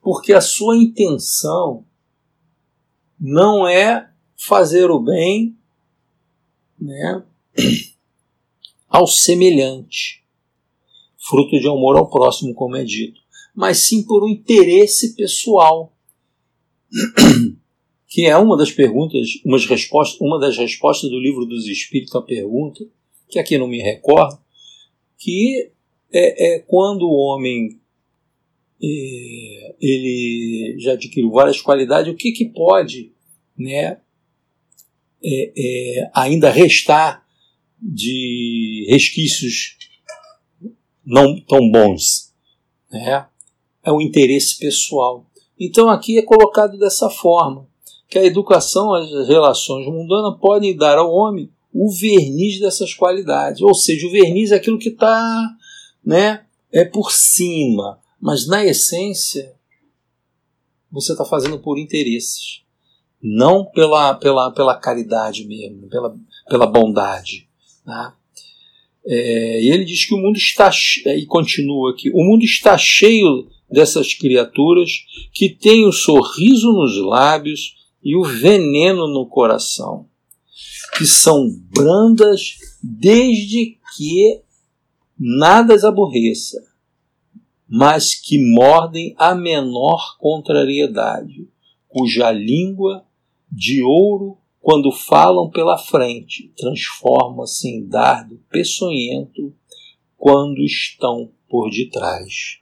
porque 0.00 0.32
a 0.32 0.40
sua 0.40 0.76
intenção 0.76 1.84
não 3.20 3.68
é 3.68 4.10
fazer 4.34 4.90
o 4.90 4.98
bem 4.98 5.54
né, 6.80 7.22
ao 8.88 9.06
semelhante, 9.06 10.24
fruto 11.18 11.60
de 11.60 11.68
amor 11.68 11.98
ao 11.98 12.08
próximo, 12.08 12.54
como 12.54 12.76
é 12.76 12.84
dito, 12.84 13.20
mas 13.54 13.78
sim 13.78 14.02
por 14.02 14.24
um 14.24 14.28
interesse 14.28 15.14
pessoal, 15.14 15.92
que 18.08 18.24
é 18.24 18.36
uma 18.36 18.56
das 18.56 18.72
perguntas, 18.72 19.28
umas 19.44 19.66
respostas, 19.66 20.18
uma 20.20 20.40
das 20.40 20.56
respostas 20.56 21.10
do 21.10 21.20
livro 21.20 21.44
dos 21.44 21.66
Espíritos 21.66 22.14
à 22.14 22.22
pergunta, 22.22 22.84
que 23.28 23.38
aqui 23.38 23.58
não 23.58 23.68
me 23.68 23.80
recordo, 23.80 24.40
que 25.18 25.70
é, 26.10 26.54
é 26.54 26.58
quando 26.60 27.02
o 27.02 27.14
homem 27.14 27.79
ele 28.80 30.76
já 30.78 30.92
adquiriu 30.92 31.30
várias 31.30 31.60
qualidades, 31.60 32.12
o 32.12 32.16
que, 32.16 32.32
que 32.32 32.46
pode 32.46 33.12
né, 33.56 33.98
é, 35.22 35.52
é, 35.56 36.10
ainda 36.14 36.50
restar 36.50 37.24
de 37.80 38.86
resquícios 38.88 39.76
não 41.04 41.40
tão 41.40 41.70
bons. 41.70 42.32
Né? 42.90 43.26
É 43.84 43.92
o 43.92 44.00
interesse 44.00 44.58
pessoal. 44.58 45.26
Então 45.58 45.88
aqui 45.88 46.18
é 46.18 46.22
colocado 46.22 46.78
dessa 46.78 47.10
forma, 47.10 47.68
que 48.08 48.18
a 48.18 48.24
educação, 48.24 48.94
as 48.94 49.28
relações 49.28 49.86
mundanas 49.86 50.38
podem 50.40 50.76
dar 50.76 50.98
ao 50.98 51.12
homem 51.12 51.50
o 51.72 51.90
verniz 51.92 52.58
dessas 52.58 52.92
qualidades. 52.94 53.60
Ou 53.62 53.74
seja, 53.74 54.06
o 54.06 54.10
verniz 54.10 54.50
é 54.50 54.56
aquilo 54.56 54.78
que 54.78 54.88
está 54.88 55.56
né, 56.04 56.44
é 56.72 56.84
por 56.84 57.12
cima, 57.12 57.99
mas 58.20 58.46
na 58.46 58.64
essência 58.64 59.54
você 60.90 61.12
está 61.12 61.24
fazendo 61.24 61.58
por 61.58 61.78
interesses 61.78 62.60
não 63.22 63.64
pela, 63.64 64.14
pela, 64.14 64.50
pela 64.50 64.76
caridade 64.76 65.46
mesmo, 65.46 65.88
pela, 65.88 66.16
pela 66.48 66.66
bondade. 66.66 67.46
Né? 67.84 68.12
É, 69.04 69.62
e 69.62 69.70
ele 69.70 69.84
diz 69.84 70.06
que 70.06 70.14
o 70.14 70.18
mundo 70.18 70.36
está, 70.36 70.70
e 71.06 71.26
continua 71.26 71.90
aqui, 71.92 72.10
o 72.10 72.24
mundo 72.24 72.44
está 72.44 72.76
cheio 72.78 73.48
dessas 73.70 74.14
criaturas 74.14 74.90
que 75.32 75.48
têm 75.48 75.86
o 75.86 75.92
sorriso 75.92 76.72
nos 76.72 76.96
lábios 77.04 77.76
e 78.02 78.16
o 78.16 78.24
veneno 78.24 79.06
no 79.06 79.26
coração, 79.26 80.06
que 80.96 81.06
são 81.06 81.48
brandas 81.70 82.56
desde 82.82 83.78
que 83.96 84.40
nada 85.18 85.74
as 85.74 85.84
aborreça, 85.84 86.58
mas 87.72 88.16
que 88.16 88.36
mordem 88.36 89.14
a 89.16 89.32
menor 89.32 90.18
contrariedade, 90.18 91.48
cuja 91.86 92.32
língua 92.32 93.06
de 93.50 93.80
ouro, 93.80 94.36
quando 94.60 94.90
falam 94.90 95.48
pela 95.48 95.78
frente, 95.78 96.52
transforma-se 96.56 97.68
em 97.68 97.86
dardo 97.86 98.42
peçonhento 98.50 99.54
quando 100.18 100.64
estão 100.64 101.30
por 101.48 101.70
detrás. 101.70 102.58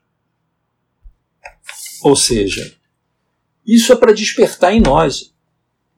Ou 2.02 2.14
seja, 2.14 2.76
isso 3.66 3.90
é 3.92 3.96
para 3.96 4.12
despertar 4.12 4.74
em 4.74 4.80
nós. 4.80 5.34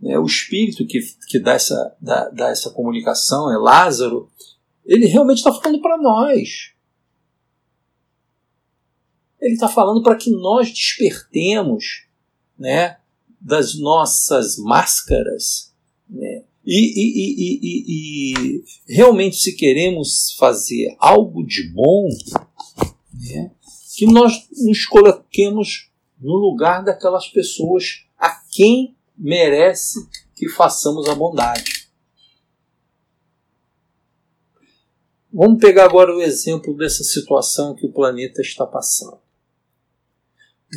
É 0.04 0.20
o 0.20 0.24
espírito 0.24 0.86
que, 0.86 1.00
que 1.28 1.40
dá, 1.40 1.54
essa, 1.54 1.96
dá, 2.00 2.28
dá 2.28 2.48
essa 2.48 2.70
comunicação, 2.70 3.52
é 3.52 3.58
Lázaro, 3.58 4.30
ele 4.86 5.06
realmente 5.06 5.38
está 5.38 5.52
falando 5.52 5.82
para 5.82 5.98
nós. 5.98 6.72
Ele 9.40 9.54
está 9.54 9.68
falando 9.68 10.02
para 10.02 10.16
que 10.16 10.30
nós 10.30 10.70
despertemos 10.70 12.06
né, 12.58 12.98
das 13.40 13.78
nossas 13.78 14.58
máscaras. 14.58 15.72
Né? 16.08 16.44
E, 16.64 16.76
e, 16.76 17.34
e, 17.40 18.54
e, 18.56 18.64
realmente, 18.86 19.36
se 19.36 19.56
queremos 19.56 20.34
fazer 20.38 20.94
algo 20.98 21.44
de 21.44 21.68
bom, 21.72 22.08
né, 23.14 23.50
que 23.96 24.06
nós 24.06 24.46
nos 24.62 24.84
coloquemos 24.84 25.90
no 26.20 26.36
lugar 26.36 26.84
daquelas 26.84 27.28
pessoas 27.28 28.04
a 28.18 28.30
quem 28.50 28.94
merece 29.16 29.98
que 30.36 30.48
façamos 30.50 31.08
a 31.08 31.14
bondade. 31.14 31.88
Vamos 35.32 35.60
pegar 35.60 35.84
agora 35.84 36.14
o 36.14 36.20
exemplo 36.20 36.76
dessa 36.76 37.04
situação 37.04 37.74
que 37.74 37.86
o 37.86 37.92
planeta 37.92 38.40
está 38.40 38.66
passando. 38.66 39.29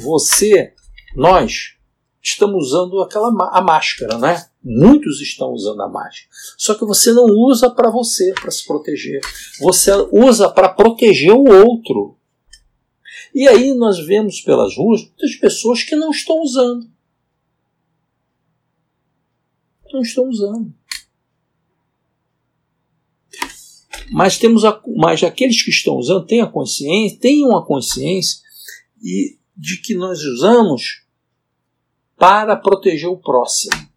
Você, 0.01 0.73
nós, 1.15 1.75
estamos 2.23 2.67
usando 2.67 3.01
aquela 3.01 3.27
a 3.51 3.61
máscara, 3.61 4.17
né? 4.17 4.45
Muitos 4.63 5.19
estão 5.19 5.51
usando 5.51 5.81
a 5.81 5.89
máscara. 5.89 6.29
Só 6.57 6.73
que 6.73 6.85
você 6.85 7.11
não 7.11 7.25
usa 7.25 7.69
para 7.69 7.91
você, 7.91 8.33
para 8.33 8.49
se 8.49 8.65
proteger. 8.65 9.19
Você 9.59 9.91
usa 10.11 10.49
para 10.49 10.69
proteger 10.69 11.33
o 11.33 11.43
outro. 11.43 12.17
E 13.35 13.47
aí 13.47 13.73
nós 13.73 13.99
vemos 14.05 14.39
pelas 14.39 14.77
ruas 14.77 15.01
muitas 15.01 15.35
pessoas 15.35 15.83
que 15.83 15.95
não 15.95 16.11
estão 16.11 16.41
usando. 16.41 16.89
Não 19.91 20.01
estão 20.01 20.29
usando. 20.29 20.73
Mas 24.11 24.37
temos 24.37 24.63
a, 24.63 24.81
mas 24.95 25.23
aqueles 25.23 25.61
que 25.61 25.71
estão 25.71 25.95
usando 25.95 26.25
têm 26.25 26.41
a 26.41 26.47
consciência, 26.47 27.19
tenham 27.19 27.55
a 27.57 27.65
consciência 27.65 28.41
e 29.01 29.37
de 29.55 29.77
que 29.77 29.95
nós 29.95 30.23
usamos 30.23 31.03
para 32.17 32.55
proteger 32.55 33.09
o 33.09 33.17
próximo. 33.17 33.93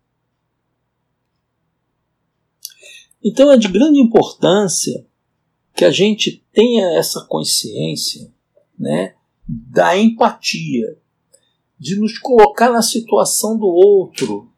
Então 3.22 3.50
é 3.50 3.56
de 3.56 3.68
grande 3.68 3.98
importância 3.98 5.06
que 5.74 5.84
a 5.84 5.90
gente 5.90 6.44
tenha 6.52 6.96
essa 6.98 7.24
consciência 7.28 8.32
né, 8.78 9.14
da 9.46 9.96
empatia, 9.96 10.98
de 11.78 11.96
nos 11.96 12.18
colocar 12.18 12.70
na 12.70 12.82
situação 12.82 13.58
do 13.58 13.66
outro, 13.66 14.50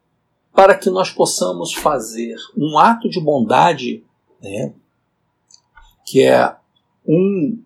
para 0.52 0.76
que 0.76 0.90
nós 0.90 1.11
possamos 1.11 1.72
fazer 1.72 2.37
um 2.56 2.78
ato 2.78 3.08
de 3.08 3.20
bondade, 3.20 4.04
né, 4.40 4.74
que 6.06 6.22
é 6.22 6.56
um 7.06 7.62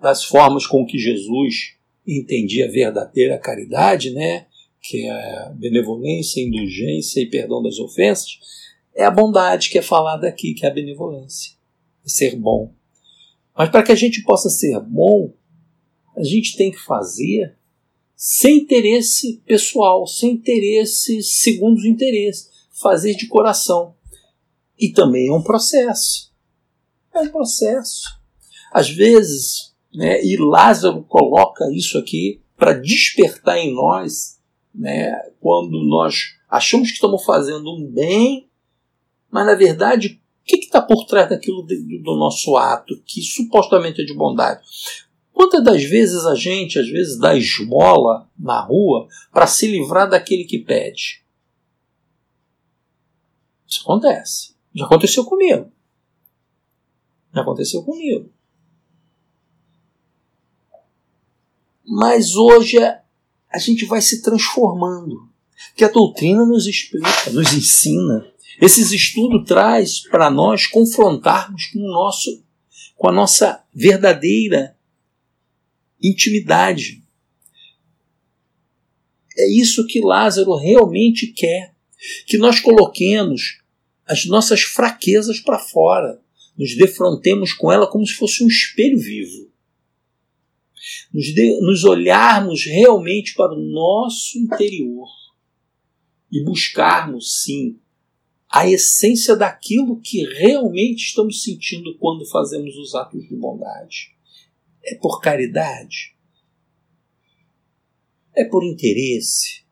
das 0.00 0.24
formas 0.24 0.66
com 0.66 0.84
que 0.84 0.98
Jesus 0.98 1.76
entendia 2.06 2.66
a 2.66 2.70
verdadeira 2.70 3.38
caridade, 3.38 4.10
né, 4.10 4.46
que 4.80 5.06
é 5.06 5.10
a 5.10 5.50
benevolência, 5.50 6.42
indulgência 6.42 7.20
e 7.20 7.30
perdão 7.30 7.62
das 7.62 7.78
ofensas, 7.78 8.38
é 8.94 9.04
a 9.04 9.10
bondade 9.10 9.70
que 9.70 9.78
é 9.78 9.82
falada 9.82 10.28
aqui, 10.28 10.54
que 10.54 10.66
é 10.66 10.68
a 10.68 10.74
benevolência, 10.74 11.52
é 12.04 12.08
ser 12.08 12.36
bom. 12.36 12.72
Mas 13.56 13.70
para 13.70 13.82
que 13.82 13.92
a 13.92 13.96
gente 13.96 14.22
possa 14.22 14.50
ser 14.50 14.78
bom, 14.80 15.32
a 16.16 16.22
gente 16.22 16.56
tem 16.56 16.70
que 16.70 16.78
fazer 16.78 17.56
sem 18.14 18.58
interesse 18.58 19.42
pessoal, 19.46 20.06
sem 20.06 20.32
interesse 20.32 21.22
segundo 21.22 21.78
os 21.78 21.84
interesses, 21.84 22.50
fazer 22.70 23.14
de 23.14 23.26
coração. 23.26 23.94
E 24.78 24.92
também 24.92 25.28
é 25.28 25.32
um 25.32 25.42
processo. 25.42 26.32
É 27.14 27.20
um 27.20 27.30
processo. 27.30 28.02
Às 28.72 28.90
vezes, 28.90 29.73
né, 29.94 30.22
e 30.24 30.36
Lázaro 30.36 31.02
coloca 31.04 31.64
isso 31.72 31.96
aqui 31.96 32.40
para 32.56 32.72
despertar 32.72 33.58
em 33.58 33.74
nós 33.74 34.40
né, 34.74 35.12
quando 35.40 35.82
nós 35.84 36.36
achamos 36.50 36.88
que 36.88 36.94
estamos 36.94 37.24
fazendo 37.24 37.70
um 37.70 37.86
bem, 37.86 38.48
mas 39.30 39.46
na 39.46 39.54
verdade, 39.54 40.20
o 40.20 40.44
que 40.44 40.56
está 40.56 40.82
por 40.82 41.06
trás 41.06 41.28
daquilo 41.28 41.62
do, 41.62 42.16
nosso 42.16 42.56
ato, 42.56 43.00
que 43.06 43.22
supostamente 43.22 44.02
é 44.02 44.04
de 44.04 44.14
bondade? 44.14 44.62
Quantas 45.32 45.64
das 45.64 45.82
vezes 45.82 46.24
a 46.26 46.34
gente, 46.34 46.78
às 46.78 46.88
vezes, 46.88 47.18
dá 47.18 47.34
esmola 47.34 48.30
na 48.38 48.60
rua 48.60 49.08
para 49.32 49.46
se 49.46 49.66
livrar 49.66 50.08
daquele 50.08 50.44
que 50.44 50.60
pede? 50.60 51.24
Isso 53.66 53.80
acontece. 53.82 54.54
Já 54.72 54.84
aconteceu 54.84 55.24
comigo. 55.24 55.72
Já 57.34 57.40
aconteceu 57.40 57.82
comigo. 57.82 58.30
Mas 61.86 62.34
hoje 62.34 62.78
é 62.78 63.02
a 63.54 63.58
gente 63.58 63.84
vai 63.84 64.02
se 64.02 64.20
transformando. 64.20 65.28
Que 65.76 65.84
a 65.84 65.88
doutrina 65.88 66.44
nos 66.44 66.66
explica, 66.66 67.30
nos 67.30 67.52
ensina. 67.52 68.26
Esses 68.60 68.90
estudos 68.90 69.46
traz 69.46 70.00
para 70.00 70.30
nós 70.30 70.66
confrontarmos 70.66 71.66
com 71.66 71.78
o 71.78 71.92
nosso 71.92 72.42
com 72.96 73.08
a 73.08 73.12
nossa 73.12 73.62
verdadeira 73.74 74.76
intimidade. 76.02 77.02
É 79.36 79.50
isso 79.50 79.86
que 79.86 80.00
Lázaro 80.00 80.54
realmente 80.56 81.26
quer, 81.28 81.74
que 82.26 82.38
nós 82.38 82.60
coloquemos 82.60 83.58
as 84.06 84.26
nossas 84.26 84.62
fraquezas 84.62 85.40
para 85.40 85.58
fora, 85.58 86.20
nos 86.56 86.76
defrontemos 86.76 87.52
com 87.52 87.72
ela 87.72 87.86
como 87.86 88.06
se 88.06 88.14
fosse 88.14 88.44
um 88.44 88.48
espelho 88.48 88.98
vivo. 88.98 89.43
Nos, 91.14 91.26
de, 91.26 91.60
nos 91.60 91.84
olharmos 91.84 92.64
realmente 92.64 93.34
para 93.34 93.54
o 93.54 93.60
nosso 93.60 94.36
interior 94.36 95.08
e 96.30 96.42
buscarmos, 96.42 97.44
sim, 97.44 97.78
a 98.50 98.68
essência 98.68 99.36
daquilo 99.36 100.00
que 100.00 100.24
realmente 100.24 101.06
estamos 101.06 101.44
sentindo 101.44 101.96
quando 101.98 102.28
fazemos 102.28 102.76
os 102.76 102.96
atos 102.96 103.28
de 103.28 103.36
bondade. 103.36 104.12
É 104.84 104.96
por 104.96 105.20
caridade? 105.20 106.16
É 108.34 108.44
por 108.44 108.64
interesse? 108.64 109.64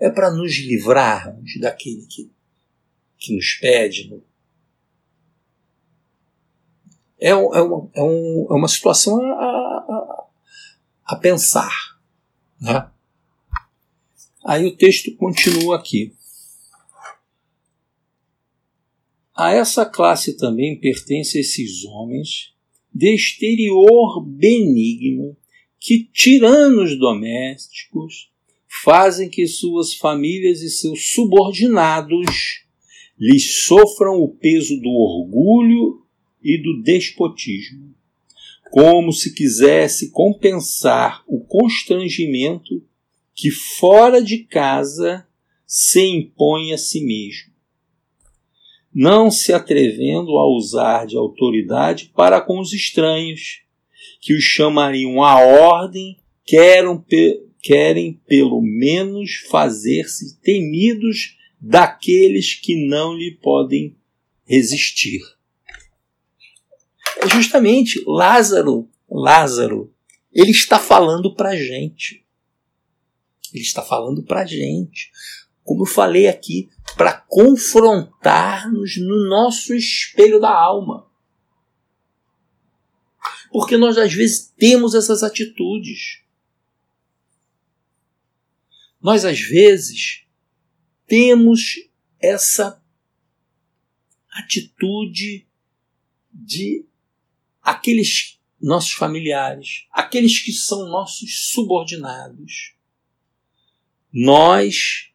É 0.00 0.10
para 0.10 0.30
nos 0.30 0.56
livrarmos 0.56 1.60
daquele 1.60 2.06
que, 2.06 2.30
que 3.18 3.36
nos 3.36 3.52
pede? 3.60 4.22
É, 7.20 7.30
é, 7.30 7.34
uma, 7.34 7.90
é, 7.94 8.02
um, 8.02 8.46
é 8.48 8.54
uma 8.54 8.68
situação 8.68 9.20
a, 9.20 9.44
a, 9.44 9.97
a 11.08 11.16
pensar. 11.16 11.72
Né? 12.60 12.90
Aí 14.44 14.66
o 14.66 14.76
texto 14.76 15.14
continua 15.16 15.76
aqui. 15.76 16.12
A 19.34 19.52
essa 19.52 19.86
classe 19.86 20.36
também 20.36 20.78
pertence 20.78 21.38
esses 21.38 21.84
homens 21.84 22.52
de 22.92 23.14
exterior 23.14 24.22
benigno 24.24 25.36
que, 25.78 26.04
tiranos 26.12 26.98
domésticos, 26.98 28.30
fazem 28.82 29.30
que 29.30 29.46
suas 29.46 29.94
famílias 29.94 30.60
e 30.60 30.68
seus 30.68 31.12
subordinados 31.12 32.66
lhes 33.18 33.64
sofram 33.64 34.20
o 34.20 34.28
peso 34.28 34.76
do 34.80 34.90
orgulho 34.90 36.02
e 36.42 36.60
do 36.60 36.82
despotismo, 36.82 37.94
como 38.70 39.12
se 39.12 39.34
quisesse 39.34 40.10
compensar 40.10 41.22
o 41.26 41.40
constrangimento 41.40 42.82
que 43.34 43.50
fora 43.50 44.22
de 44.22 44.38
casa 44.38 45.26
se 45.66 46.04
impõe 46.04 46.72
a 46.72 46.78
si 46.78 47.04
mesmo, 47.04 47.52
não 48.92 49.30
se 49.30 49.52
atrevendo 49.52 50.38
a 50.38 50.48
usar 50.48 51.06
de 51.06 51.16
autoridade 51.16 52.10
para 52.16 52.40
com 52.40 52.58
os 52.58 52.72
estranhos, 52.72 53.62
que 54.20 54.34
os 54.34 54.42
chamariam 54.42 55.22
à 55.22 55.38
ordem, 55.38 56.18
querem, 56.44 57.04
querem 57.62 58.20
pelo 58.26 58.60
menos 58.60 59.34
fazer-se 59.48 60.40
temidos 60.40 61.36
daqueles 61.60 62.54
que 62.54 62.88
não 62.88 63.16
lhe 63.16 63.38
podem 63.40 63.96
resistir. 64.44 65.20
É 67.20 67.28
justamente 67.28 68.02
Lázaro, 68.06 68.88
Lázaro, 69.10 69.92
ele 70.32 70.50
está 70.50 70.78
falando 70.78 71.34
para 71.34 71.50
a 71.50 71.56
gente. 71.56 72.24
Ele 73.52 73.62
está 73.62 73.82
falando 73.82 74.22
para 74.22 74.42
a 74.42 74.46
gente. 74.46 75.10
Como 75.64 75.82
eu 75.82 75.86
falei 75.86 76.28
aqui, 76.28 76.68
para 76.96 77.12
confrontar-nos 77.12 78.96
no 78.98 79.28
nosso 79.28 79.74
espelho 79.74 80.40
da 80.40 80.50
alma. 80.50 81.06
Porque 83.50 83.76
nós 83.76 83.98
às 83.98 84.12
vezes 84.12 84.52
temos 84.56 84.94
essas 84.94 85.22
atitudes. 85.22 86.22
Nós 89.00 89.24
às 89.24 89.40
vezes 89.40 90.24
temos 91.06 91.74
essa 92.20 92.82
atitude 94.30 95.46
de 96.32 96.87
aqueles 97.68 98.38
nossos 98.60 98.92
familiares, 98.92 99.86
aqueles 99.92 100.40
que 100.40 100.52
são 100.52 100.88
nossos 100.88 101.50
subordinados. 101.50 102.74
Nós 104.12 105.12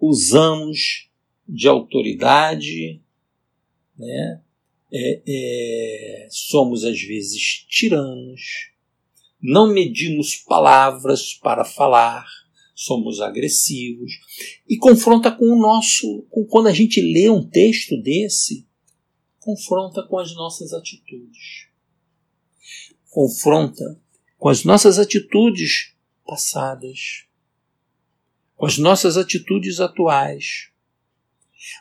usamos 0.00 1.10
de 1.46 1.68
autoridade, 1.68 3.02
né? 3.98 4.40
É, 4.96 5.22
é, 5.26 6.28
somos 6.30 6.84
às 6.84 7.00
vezes 7.00 7.66
tiranos, 7.68 8.70
não 9.42 9.66
medimos 9.66 10.36
palavras 10.36 11.34
para 11.34 11.64
falar, 11.64 12.24
somos 12.76 13.20
agressivos 13.20 14.12
e 14.68 14.76
confronta 14.76 15.32
com 15.32 15.46
o 15.46 15.58
nosso, 15.58 16.24
com, 16.30 16.44
quando 16.44 16.68
a 16.68 16.72
gente 16.72 17.00
lê 17.00 17.28
um 17.28 17.44
texto 17.44 18.00
desse, 18.00 18.64
confronta 19.44 20.02
com 20.02 20.18
as 20.18 20.34
nossas 20.34 20.72
atitudes. 20.72 21.68
Confronta 23.10 24.00
com 24.38 24.48
as 24.48 24.64
nossas 24.64 24.98
atitudes 24.98 25.94
passadas, 26.26 27.26
com 28.56 28.64
as 28.64 28.78
nossas 28.78 29.18
atitudes 29.18 29.80
atuais. 29.80 30.70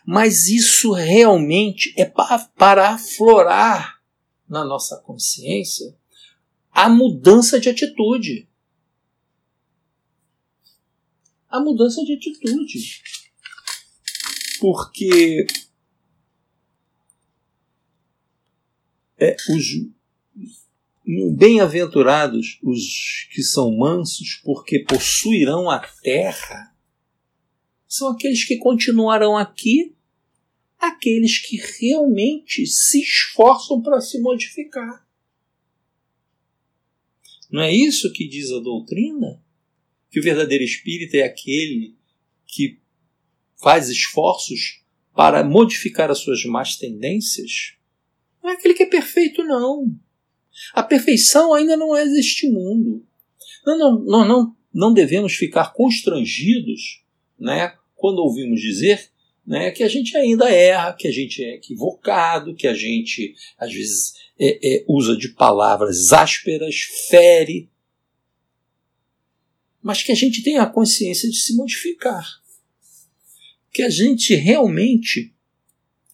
Mas 0.05 0.49
isso 0.49 0.91
realmente 0.91 1.93
é 1.97 2.05
para 2.05 2.89
aflorar 2.89 4.01
na 4.47 4.65
nossa 4.65 4.97
consciência 4.97 5.97
a 6.69 6.89
mudança 6.89 7.61
de 7.61 7.69
atitude. 7.69 8.49
A 11.49 11.61
mudança 11.61 12.03
de 12.03 12.13
atitude. 12.13 13.01
Porque 14.59 15.47
é, 19.23 19.35
os 19.49 19.93
bem-aventurados 21.35 22.59
os 22.61 23.27
que 23.31 23.41
são 23.41 23.75
mansos, 23.75 24.41
porque 24.43 24.79
possuirão 24.79 25.69
a 25.69 25.79
terra, 25.79 26.73
são 27.87 28.09
aqueles 28.09 28.43
que 28.45 28.57
continuarão 28.57 29.37
aqui, 29.37 29.95
aqueles 30.79 31.37
que 31.37 31.57
realmente 31.79 32.65
se 32.65 33.01
esforçam 33.01 33.81
para 33.81 34.01
se 34.01 34.19
modificar. 34.19 35.05
Não 37.51 37.61
é 37.61 37.71
isso 37.71 38.11
que 38.11 38.27
diz 38.27 38.51
a 38.51 38.59
doutrina? 38.59 39.43
Que 40.09 40.19
o 40.19 40.23
verdadeiro 40.23 40.63
espírito 40.63 41.15
é 41.15 41.23
aquele 41.23 41.95
que 42.47 42.79
faz 43.61 43.89
esforços 43.89 44.83
para 45.13 45.43
modificar 45.43 46.09
as 46.09 46.19
suas 46.19 46.43
más 46.45 46.75
tendências? 46.75 47.75
Não 48.43 48.49
é 48.49 48.53
aquele 48.53 48.73
que 48.73 48.83
é 48.83 48.87
perfeito, 48.87 49.43
não. 49.43 49.89
A 50.73 50.83
perfeição 50.83 51.53
ainda 51.53 51.77
não 51.77 51.95
é 51.95 52.05
deste 52.05 52.49
mundo. 52.49 53.05
Não, 53.65 53.77
não, 53.77 54.27
não, 54.27 54.55
não 54.73 54.93
devemos 54.93 55.33
ficar 55.33 55.71
constrangidos 55.71 57.01
né, 57.39 57.73
quando 57.95 58.19
ouvimos 58.19 58.59
dizer 58.59 59.09
né, 59.45 59.71
que 59.71 59.83
a 59.83 59.87
gente 59.87 60.15
ainda 60.17 60.49
erra, 60.49 60.93
que 60.93 61.07
a 61.07 61.11
gente 61.11 61.43
é 61.43 61.55
equivocado, 61.55 62.53
que 62.53 62.67
a 62.67 62.73
gente 62.73 63.33
às 63.57 63.73
vezes 63.73 64.13
é, 64.37 64.77
é, 64.77 64.85
usa 64.87 65.15
de 65.15 65.29
palavras 65.29 66.11
ásperas, 66.11 66.81
fere, 67.09 67.69
mas 69.81 70.01
que 70.01 70.11
a 70.11 70.15
gente 70.15 70.43
tenha 70.43 70.61
a 70.61 70.69
consciência 70.69 71.29
de 71.29 71.35
se 71.35 71.55
modificar. 71.55 72.41
Que 73.71 73.83
a 73.83 73.89
gente 73.89 74.33
realmente 74.35 75.33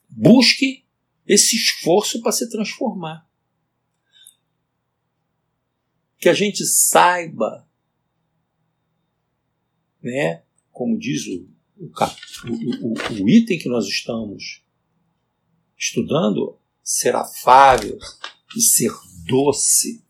busque 0.10 0.84
esse 1.30 1.56
esforço 1.56 2.22
para 2.22 2.32
se 2.32 2.50
transformar. 2.50 3.30
Que 6.18 6.28
a 6.28 6.34
gente 6.34 6.66
saiba, 6.66 7.70
né, 10.02 10.44
como 10.72 10.98
diz 10.98 11.28
o, 11.28 11.48
o, 11.78 11.86
o, 12.88 13.24
o 13.24 13.30
item 13.30 13.60
que 13.60 13.70
nós 13.70 13.86
estamos 13.86 14.66
estudando, 15.78 16.60
ser 16.84 17.16
afável 17.16 17.98
e 18.58 18.60
ser 18.60 18.92
doce, 19.28 20.04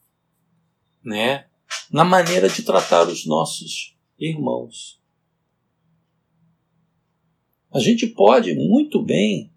né, 1.03 1.49
na 1.91 2.05
maneira 2.05 2.47
de 2.47 2.63
tratar 2.63 3.07
os 3.09 3.25
nossos 3.25 3.95
irmãos. 4.17 4.99
A 7.71 7.79
gente 7.79 8.07
pode 8.07 8.55
muito 8.55 9.03
bem 9.03 9.53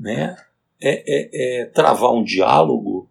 né, 0.00 0.34
é, 0.80 1.04
é, 1.06 1.60
é 1.60 1.64
travar 1.66 2.14
um 2.14 2.24
diálogo 2.24 3.10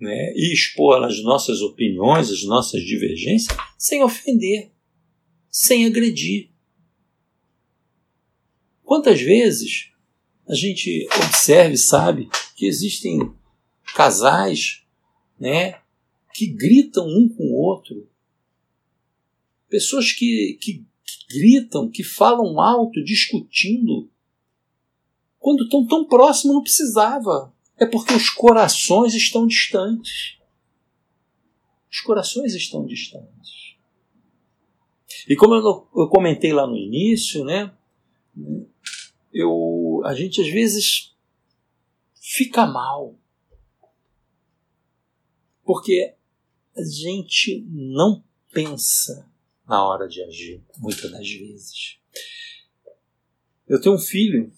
né, 0.00 0.32
e 0.34 0.52
expor 0.52 1.04
as 1.04 1.22
nossas 1.22 1.60
opiniões, 1.60 2.30
as 2.30 2.42
nossas 2.44 2.82
divergências, 2.82 3.56
sem 3.78 4.02
ofender, 4.02 4.72
sem 5.50 5.84
agredir. 5.84 6.50
Quantas 8.82 9.20
vezes 9.20 9.90
a 10.48 10.54
gente 10.54 11.06
observa 11.24 11.74
e 11.74 11.78
sabe 11.78 12.28
que 12.56 12.66
existem 12.66 13.18
casais 13.94 14.82
né, 15.38 15.80
que 16.32 16.46
gritam 16.46 17.06
um 17.06 17.28
com 17.28 17.44
o 17.44 17.56
outro, 17.56 18.08
pessoas 19.68 20.12
que, 20.12 20.58
que, 20.60 20.84
que 21.04 21.38
gritam, 21.38 21.90
que 21.90 22.02
falam 22.02 22.58
alto, 22.58 23.04
discutindo, 23.04 24.10
quando 25.42 25.64
estão 25.64 25.84
tão 25.84 26.04
próximos, 26.04 26.54
não 26.54 26.62
precisava. 26.62 27.52
É 27.76 27.84
porque 27.84 28.14
os 28.14 28.30
corações 28.30 29.12
estão 29.12 29.44
distantes. 29.44 30.38
Os 31.90 32.00
corações 32.00 32.54
estão 32.54 32.86
distantes. 32.86 33.76
E 35.28 35.34
como 35.34 35.54
eu, 35.54 35.88
eu 35.96 36.08
comentei 36.08 36.52
lá 36.52 36.64
no 36.64 36.76
início, 36.76 37.44
né? 37.44 37.76
Eu, 39.32 40.00
a 40.04 40.14
gente 40.14 40.40
às 40.40 40.48
vezes 40.48 41.12
fica 42.14 42.64
mal. 42.64 43.18
Porque 45.64 46.14
a 46.76 46.84
gente 46.84 47.66
não 47.68 48.22
pensa 48.52 49.28
na 49.66 49.84
hora 49.84 50.06
de 50.06 50.22
agir, 50.22 50.62
muitas 50.78 51.10
das 51.10 51.28
vezes. 51.28 51.98
Eu 53.66 53.80
tenho 53.80 53.96
um 53.96 53.98
filho 53.98 54.52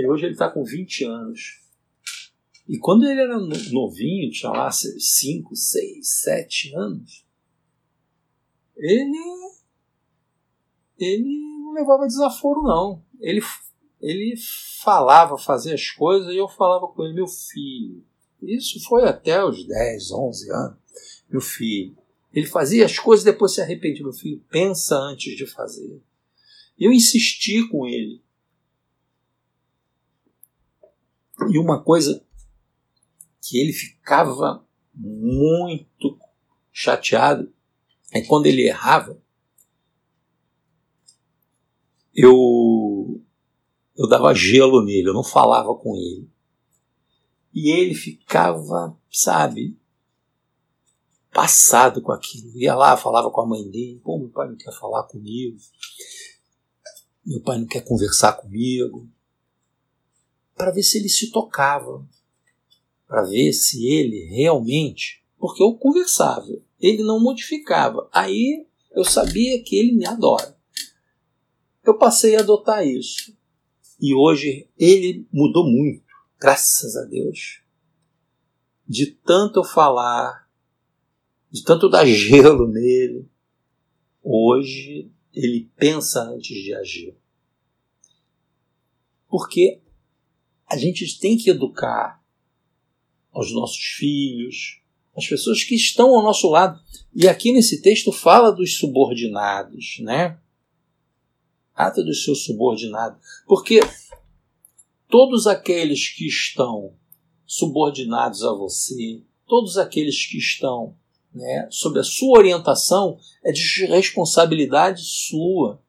que 0.00 0.06
hoje 0.06 0.26
ele 0.26 0.32
está 0.34 0.50
com 0.50 0.62
20 0.62 1.04
anos. 1.04 1.60
E 2.68 2.76
quando 2.78 3.08
ele 3.08 3.20
era 3.20 3.38
novinho, 3.38 4.30
tinha 4.30 4.50
lá 4.50 4.70
5, 4.70 5.56
6, 5.56 6.20
7 6.22 6.74
anos, 6.74 7.24
ele, 8.76 9.18
ele 10.98 11.38
não 11.62 11.72
levava 11.72 12.06
desaforo, 12.06 12.62
não. 12.62 13.02
Ele, 13.20 13.40
ele 14.02 14.34
falava, 14.82 15.38
fazia 15.38 15.74
as 15.74 15.90
coisas 15.90 16.30
e 16.32 16.36
eu 16.36 16.48
falava 16.48 16.88
com 16.88 17.02
ele, 17.04 17.14
meu 17.14 17.28
filho. 17.28 18.04
Isso 18.42 18.80
foi 18.86 19.04
até 19.04 19.42
os 19.42 19.64
10, 19.64 20.10
11 20.10 20.50
anos. 20.50 20.78
Meu 21.30 21.40
filho. 21.40 21.96
Ele 22.34 22.46
fazia 22.46 22.84
as 22.84 22.98
coisas 22.98 23.24
e 23.24 23.30
depois 23.32 23.54
se 23.54 23.62
arrependia. 23.62 24.02
Meu 24.02 24.12
filho, 24.12 24.44
pensa 24.50 24.94
antes 24.98 25.34
de 25.36 25.46
fazer. 25.46 26.02
Eu 26.78 26.92
insisti 26.92 27.66
com 27.68 27.86
ele. 27.86 28.25
E 31.50 31.58
uma 31.58 31.82
coisa 31.82 32.24
que 33.42 33.58
ele 33.58 33.72
ficava 33.72 34.66
muito 34.94 36.18
chateado 36.72 37.52
é 38.12 38.20
quando 38.22 38.46
ele 38.46 38.66
errava, 38.66 39.20
eu, 42.14 43.22
eu 43.96 44.08
dava 44.08 44.34
gelo 44.34 44.82
nele, 44.82 45.08
eu 45.08 45.14
não 45.14 45.24
falava 45.24 45.74
com 45.74 45.94
ele. 45.96 46.30
E 47.52 47.70
ele 47.70 47.94
ficava, 47.94 48.98
sabe, 49.10 49.78
passado 51.32 52.00
com 52.00 52.12
aquilo. 52.12 52.50
Ia 52.56 52.74
lá, 52.74 52.96
falava 52.96 53.30
com 53.30 53.40
a 53.42 53.46
mãe 53.46 53.68
dele, 53.70 54.00
pô, 54.02 54.18
meu 54.18 54.30
pai 54.30 54.48
não 54.48 54.56
quer 54.56 54.72
falar 54.72 55.02
comigo, 55.04 55.58
meu 57.24 57.42
pai 57.42 57.58
não 57.58 57.66
quer 57.66 57.84
conversar 57.84 58.32
comigo, 58.32 59.08
para 60.56 60.70
ver 60.70 60.82
se 60.82 60.98
ele 60.98 61.08
se 61.08 61.30
tocava, 61.30 62.04
para 63.06 63.22
ver 63.22 63.52
se 63.52 63.86
ele 63.86 64.24
realmente, 64.34 65.22
porque 65.38 65.62
eu 65.62 65.74
conversava, 65.74 66.48
ele 66.80 67.02
não 67.02 67.20
modificava. 67.20 68.08
Aí 68.12 68.66
eu 68.90 69.04
sabia 69.04 69.62
que 69.62 69.76
ele 69.76 69.92
me 69.92 70.06
adora. 70.06 70.56
Eu 71.84 71.96
passei 71.98 72.34
a 72.36 72.40
adotar 72.40 72.84
isso. 72.86 73.36
E 74.00 74.14
hoje 74.14 74.68
ele 74.78 75.26
mudou 75.32 75.64
muito, 75.64 76.04
graças 76.38 76.96
a 76.96 77.04
Deus. 77.04 77.62
De 78.88 79.06
tanto 79.06 79.60
eu 79.60 79.64
falar, 79.64 80.48
de 81.50 81.62
tanto 81.62 81.88
dar 81.88 82.04
gelo 82.06 82.66
nele, 82.66 83.28
hoje 84.22 85.10
ele 85.32 85.70
pensa 85.76 86.22
antes 86.22 86.56
de 86.56 86.74
agir. 86.74 87.16
Porque 89.28 89.80
a 90.66 90.76
gente 90.76 91.18
tem 91.18 91.36
que 91.36 91.50
educar 91.50 92.22
aos 93.32 93.52
nossos 93.52 93.82
filhos, 93.96 94.80
as 95.16 95.26
pessoas 95.26 95.62
que 95.62 95.74
estão 95.74 96.14
ao 96.14 96.22
nosso 96.22 96.48
lado. 96.48 96.80
E 97.14 97.28
aqui 97.28 97.52
nesse 97.52 97.80
texto 97.80 98.10
fala 98.12 98.50
dos 98.50 98.78
subordinados, 98.78 99.98
né? 100.00 100.38
Trata 101.74 102.02
dos 102.02 102.24
seus 102.24 102.44
subordinados. 102.44 103.18
Porque 103.46 103.80
todos 105.08 105.46
aqueles 105.46 106.08
que 106.08 106.26
estão 106.26 106.94
subordinados 107.46 108.42
a 108.42 108.52
você, 108.52 109.22
todos 109.46 109.78
aqueles 109.78 110.26
que 110.26 110.38
estão 110.38 110.96
né, 111.32 111.68
sob 111.70 111.98
a 111.98 112.02
sua 112.02 112.38
orientação, 112.38 113.18
é 113.44 113.52
de 113.52 113.86
responsabilidade 113.86 115.02
sua. 115.02 115.80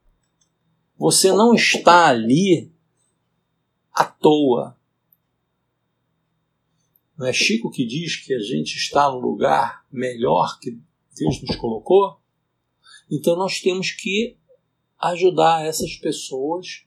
Você 0.98 1.32
não 1.32 1.54
está 1.54 2.08
ali 2.08 2.72
à 3.97 4.05
toa. 4.05 4.77
Não 7.17 7.25
é 7.25 7.33
Chico 7.33 7.71
que 7.71 7.83
diz 7.83 8.15
que 8.15 8.31
a 8.31 8.39
gente 8.39 8.75
está 8.77 9.10
no 9.10 9.17
lugar 9.19 9.83
melhor 9.91 10.60
que 10.60 10.79
Deus 11.17 11.41
nos 11.41 11.55
colocou? 11.55 12.19
Então 13.10 13.36
nós 13.36 13.60
temos 13.60 13.89
que 13.89 14.38
ajudar 14.99 15.65
essas 15.65 15.95
pessoas 15.95 16.86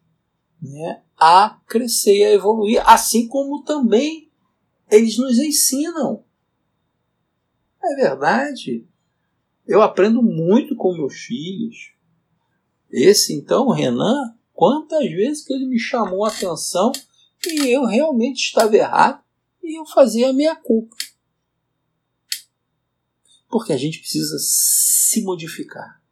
né, 0.63 1.03
a 1.19 1.61
crescer 1.67 2.19
e 2.19 2.25
a 2.25 2.31
evoluir, 2.31 2.81
assim 2.89 3.27
como 3.27 3.65
também 3.65 4.31
eles 4.89 5.19
nos 5.19 5.37
ensinam. 5.39 6.25
É 7.83 7.97
verdade. 7.97 8.87
Eu 9.67 9.83
aprendo 9.83 10.23
muito 10.23 10.77
com 10.77 10.95
meus 10.95 11.15
filhos. 11.15 11.93
Esse 12.89 13.35
então, 13.35 13.71
Renan, 13.71 14.37
quantas 14.61 15.11
vezes 15.11 15.43
que 15.43 15.55
ele 15.55 15.65
me 15.65 15.79
chamou 15.79 16.23
a 16.23 16.29
atenção 16.29 16.93
e 17.47 17.75
eu 17.75 17.87
realmente 17.87 18.41
estava 18.41 18.77
errado 18.77 19.25
e 19.63 19.81
eu 19.81 19.87
fazia 19.87 20.29
a 20.29 20.35
minha 20.35 20.55
culpa. 20.55 20.95
Porque 23.49 23.73
a 23.73 23.79
gente 23.79 24.01
precisa 24.01 24.37
se 24.39 25.23
modificar. 25.23 26.03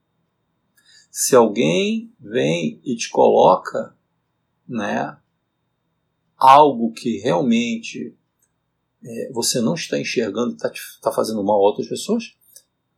Se 1.10 1.36
alguém 1.36 2.10
vem 2.18 2.80
e 2.82 2.96
te 2.96 3.10
coloca, 3.10 3.94
né, 4.66 5.14
algo 6.34 6.90
que 6.92 7.18
realmente 7.18 8.16
é, 9.04 9.30
você 9.30 9.60
não 9.60 9.74
está 9.74 10.00
enxergando, 10.00 10.54
está 10.54 10.72
tá 11.02 11.12
fazendo 11.12 11.44
mal 11.44 11.56
a 11.56 11.68
outras 11.68 11.86
pessoas, 11.86 12.34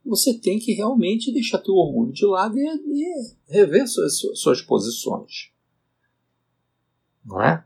você 0.04 0.34
tem 0.34 0.58
que 0.58 0.72
realmente 0.72 1.32
deixar 1.32 1.58
teu 1.58 1.74
orgulho 1.74 2.12
de 2.12 2.24
lado 2.24 2.58
e, 2.58 2.64
e 2.64 3.34
rever 3.48 3.86
suas, 3.86 4.18
suas 4.34 4.62
posições. 4.62 5.50
Não 7.24 7.42
é? 7.42 7.64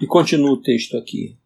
E 0.00 0.06
continua 0.06 0.50
o 0.50 0.60
texto 0.60 0.96
aqui. 0.96 1.36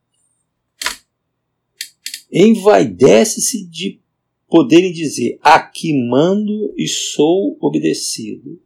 Envaidece-se 2.32 3.66
de 3.66 4.00
poderem 4.48 4.92
dizer: 4.92 5.38
Aqui 5.42 5.92
mando 6.08 6.72
e 6.76 6.88
sou 6.88 7.56
obedecido, 7.60 8.60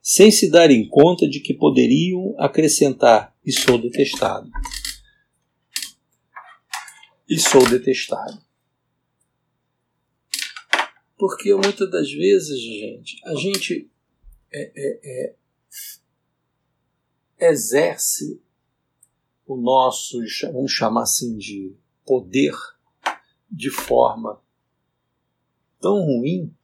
sem 0.00 0.30
se 0.30 0.48
darem 0.48 0.88
conta 0.88 1.28
de 1.28 1.40
que 1.40 1.52
poderiam 1.52 2.34
acrescentar: 2.38 3.34
E 3.44 3.52
sou 3.52 3.76
detestado. 3.76 4.50
E 7.28 7.38
sou 7.38 7.68
detestado. 7.68 8.43
Porque 11.16 11.54
muitas 11.54 11.90
das 11.90 12.10
vezes, 12.10 12.60
gente, 12.60 13.20
a 13.24 13.34
gente 13.34 13.90
é, 14.52 14.72
é, 14.76 15.00
é, 15.04 15.36
exerce 17.50 18.42
o 19.46 19.56
nosso, 19.56 20.18
vamos 20.52 20.72
chamar 20.72 21.02
assim, 21.02 21.36
de 21.36 21.76
poder 22.04 22.54
de 23.50 23.70
forma 23.70 24.42
tão 25.80 26.00
ruim 26.00 26.54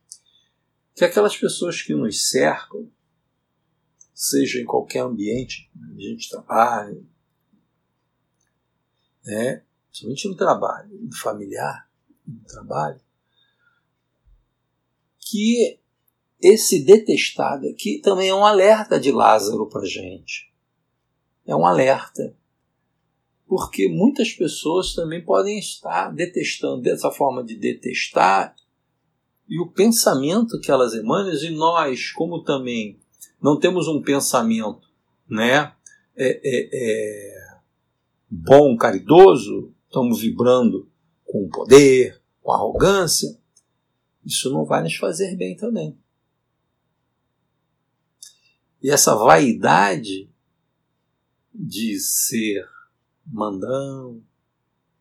que 0.95 1.05
aquelas 1.05 1.37
pessoas 1.37 1.81
que 1.83 1.95
nos 1.95 2.29
cercam, 2.29 2.91
seja 4.15 4.61
em 4.61 4.65
qualquer 4.65 5.01
ambiente, 5.01 5.71
a 5.97 6.01
gente 6.01 6.29
trabalha, 6.29 7.03
né, 9.25 9.65
somente 9.91 10.29
no 10.29 10.37
trabalho, 10.37 10.99
no 11.01 11.17
familiar, 11.17 11.91
no 12.27 12.45
trabalho, 12.45 13.01
que 15.31 15.79
esse 16.40 16.85
detestado 16.85 17.69
aqui 17.69 18.01
também 18.03 18.29
é 18.29 18.35
um 18.35 18.45
alerta 18.45 18.99
de 18.99 19.12
Lázaro 19.12 19.69
para 19.69 19.85
gente. 19.85 20.51
É 21.47 21.55
um 21.55 21.66
alerta 21.66 22.35
porque 23.51 23.88
muitas 23.88 24.33
pessoas 24.33 24.95
também 24.95 25.21
podem 25.21 25.59
estar 25.59 26.14
detestando 26.14 26.83
dessa 26.83 27.11
forma 27.11 27.43
de 27.43 27.57
detestar 27.57 28.55
e 29.49 29.61
o 29.61 29.66
pensamento 29.66 30.61
que 30.61 30.71
elas 30.71 30.95
emanam, 30.95 31.35
e 31.35 31.51
nós, 31.51 32.12
como 32.12 32.45
também 32.45 33.01
não 33.43 33.59
temos 33.59 33.88
um 33.88 34.01
pensamento 34.01 34.88
né, 35.29 35.73
é, 36.16 36.40
é, 36.45 36.69
é 36.73 37.59
bom, 38.31 38.77
caridoso, 38.77 39.75
estamos 39.88 40.21
vibrando 40.21 40.88
com 41.27 41.49
poder, 41.49 42.21
com 42.40 42.53
arrogância, 42.53 43.37
isso 44.31 44.49
não 44.51 44.64
vai 44.64 44.81
nos 44.83 44.95
fazer 44.95 45.37
bem 45.37 45.57
também. 45.57 45.99
E 48.81 48.88
essa 48.88 49.14
vaidade 49.14 50.31
de 51.53 51.99
ser 51.99 52.64
mandão, 53.27 54.23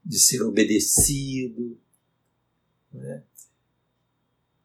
de 0.03 0.19
ser 0.19 0.41
obedecido. 0.41 1.79
Né? 2.91 3.23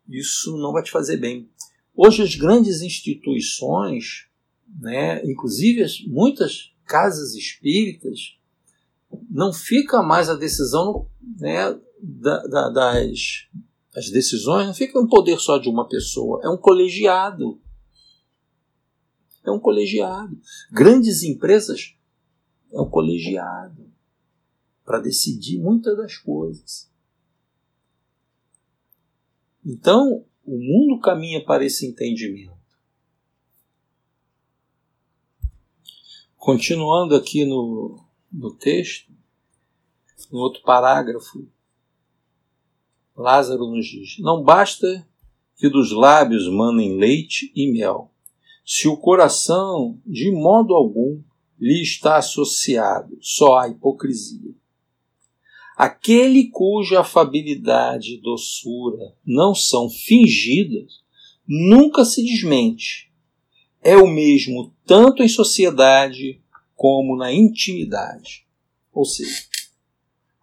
Isso 0.08 0.56
não 0.56 0.72
vai 0.72 0.82
te 0.82 0.90
fazer 0.90 1.18
bem. 1.18 1.48
Hoje 1.94 2.22
as 2.22 2.34
grandes 2.34 2.80
instituições, 2.80 4.26
né, 4.80 5.24
inclusive 5.24 5.82
as, 5.82 6.00
muitas 6.00 6.74
casas 6.86 7.34
espíritas, 7.34 8.38
não 9.30 9.52
fica 9.52 10.02
mais 10.02 10.28
a 10.28 10.34
decisão 10.34 11.08
né, 11.38 11.78
da, 12.02 12.46
da, 12.46 12.68
das 12.70 13.46
as 13.94 14.10
decisões, 14.10 14.66
não 14.66 14.74
fica 14.74 15.00
no 15.00 15.08
poder 15.08 15.38
só 15.38 15.58
de 15.58 15.68
uma 15.68 15.88
pessoa, 15.88 16.40
é 16.42 16.48
um 16.48 16.56
colegiado. 16.56 17.60
É 19.44 19.50
um 19.50 19.60
colegiado. 19.60 20.40
Grandes 20.72 21.22
empresas 21.22 21.94
é 22.72 22.80
um 22.80 22.88
colegiado 22.88 23.92
para 24.84 25.00
decidir 25.00 25.58
muitas 25.60 25.96
das 25.96 26.16
coisas. 26.16 26.90
Então, 29.64 30.26
o 30.44 30.58
mundo 30.58 31.00
caminha 31.00 31.42
para 31.44 31.64
esse 31.64 31.86
entendimento. 31.86 32.52
Continuando 36.36 37.14
aqui 37.14 37.46
no, 37.46 38.04
no 38.30 38.54
texto, 38.54 39.10
no 40.30 40.38
outro 40.38 40.62
parágrafo, 40.62 41.48
Lázaro 43.16 43.66
nos 43.68 43.86
diz: 43.86 44.16
Não 44.18 44.42
basta 44.42 45.06
que 45.56 45.68
dos 45.68 45.92
lábios 45.92 46.48
manem 46.48 46.96
leite 46.96 47.52
e 47.54 47.70
mel, 47.70 48.10
se 48.66 48.88
o 48.88 48.96
coração 48.96 50.00
de 50.04 50.30
modo 50.30 50.74
algum 50.74 51.22
lhe 51.58 51.80
está 51.80 52.16
associado 52.16 53.16
só 53.20 53.58
à 53.58 53.68
hipocrisia. 53.68 54.54
Aquele 55.76 56.50
cuja 56.50 57.00
afabilidade 57.00 58.14
e 58.14 58.20
doçura 58.20 59.14
não 59.24 59.54
são 59.54 59.88
fingidas, 59.90 61.02
nunca 61.46 62.04
se 62.04 62.22
desmente. 62.22 63.12
É 63.82 63.96
o 63.96 64.06
mesmo 64.06 64.72
tanto 64.86 65.22
em 65.22 65.28
sociedade 65.28 66.40
como 66.76 67.16
na 67.16 67.32
intimidade. 67.32 68.46
Ou 68.92 69.04
seja, 69.04 69.44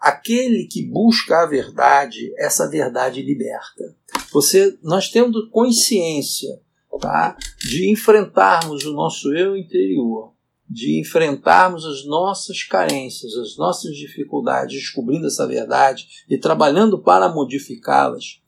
aquele 0.02 0.66
que 0.66 0.84
busca 0.84 1.44
a 1.44 1.46
verdade, 1.46 2.34
essa 2.38 2.68
verdade 2.68 3.22
liberta. 3.22 3.96
Você, 4.34 4.78
nós 4.82 5.10
tendo 5.10 5.48
consciência 5.52 6.60
tá, 7.00 7.38
de 7.60 7.90
enfrentarmos 7.92 8.84
o 8.84 8.94
nosso 8.94 9.32
eu 9.34 9.56
interior, 9.56 10.34
de 10.68 11.00
enfrentarmos 11.00 11.86
as 11.86 12.06
nossas 12.06 12.64
carências, 12.64 13.34
as 13.36 13.58
nossas 13.58 13.96
dificuldades, 13.96 14.80
descobrindo 14.80 15.28
essa 15.28 15.48
verdade 15.48 16.08
e 16.28 16.38
trabalhando 16.38 16.98
para 16.98 17.30
modificá-las, 17.30 18.42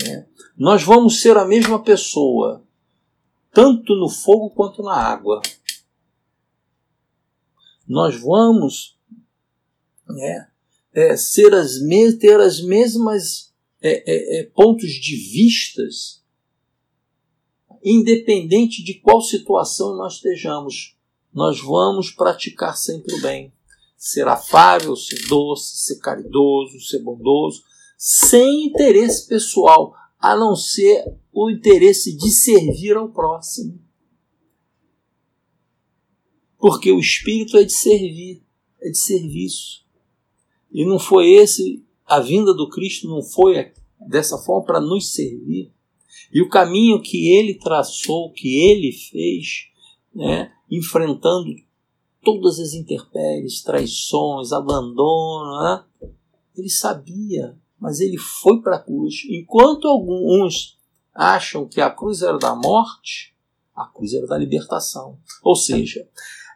né, 0.00 0.26
nós 0.56 0.82
vamos 0.82 1.20
ser 1.20 1.36
a 1.36 1.44
mesma 1.44 1.82
pessoa, 1.82 2.64
tanto 3.52 3.94
no 3.96 4.08
fogo 4.08 4.50
quanto 4.50 4.82
na 4.82 4.94
água. 4.94 5.40
Nós 7.86 8.20
vamos 8.20 8.98
né, 10.08 10.48
é, 10.94 11.16
ser 11.16 11.52
as 11.54 11.80
ter 12.18 12.40
as 12.40 12.60
mesmas 12.62 13.52
é, 13.82 13.90
é, 14.06 14.40
é, 14.40 14.44
pontos 14.44 14.90
de 14.90 15.16
vistas, 15.16 16.22
independente 17.82 18.82
de 18.82 18.94
qual 18.94 19.20
situação 19.20 19.96
nós 19.96 20.14
estejamos 20.14 20.94
nós 21.34 21.60
vamos 21.60 22.12
praticar 22.12 22.76
sempre 22.76 23.12
o 23.12 23.20
bem. 23.20 23.52
Ser 23.98 24.28
afável, 24.28 24.94
ser 24.94 25.26
doce, 25.26 25.78
ser 25.78 25.98
caridoso, 25.98 26.80
ser 26.80 27.00
bondoso, 27.00 27.64
sem 27.98 28.66
interesse 28.66 29.26
pessoal, 29.26 29.94
a 30.18 30.36
não 30.36 30.54
ser 30.54 31.04
o 31.32 31.50
interesse 31.50 32.16
de 32.16 32.30
servir 32.30 32.96
ao 32.96 33.10
próximo. 33.10 33.82
Porque 36.58 36.92
o 36.92 37.00
espírito 37.00 37.56
é 37.56 37.64
de 37.64 37.72
servir, 37.72 38.42
é 38.80 38.90
de 38.90 38.98
serviço. 38.98 39.83
E 40.74 40.84
não 40.84 40.98
foi 40.98 41.30
esse, 41.30 41.86
a 42.04 42.18
vinda 42.18 42.52
do 42.52 42.68
Cristo 42.68 43.08
não 43.08 43.22
foi 43.22 43.72
dessa 44.08 44.36
forma 44.38 44.66
para 44.66 44.80
nos 44.80 45.14
servir. 45.14 45.72
E 46.32 46.42
o 46.42 46.48
caminho 46.48 47.00
que 47.00 47.28
ele 47.28 47.54
traçou, 47.54 48.32
que 48.32 48.58
ele 48.58 48.90
fez, 48.90 49.68
né, 50.12 50.50
enfrentando 50.68 51.54
todas 52.24 52.58
as 52.58 52.72
intempéries, 52.72 53.62
traições, 53.62 54.50
abandono. 54.52 55.62
Né? 55.62 55.84
Ele 56.56 56.70
sabia, 56.70 57.56
mas 57.78 58.00
ele 58.00 58.18
foi 58.18 58.60
para 58.60 58.76
a 58.76 58.82
cruz. 58.82 59.22
Enquanto 59.28 59.86
alguns 59.86 60.76
acham 61.14 61.68
que 61.68 61.80
a 61.80 61.90
cruz 61.90 62.22
era 62.22 62.38
da 62.38 62.54
morte, 62.56 63.32
a 63.76 63.86
cruz 63.86 64.12
era 64.12 64.26
da 64.26 64.36
libertação. 64.36 65.18
Ou 65.42 65.54
seja, 65.54 66.08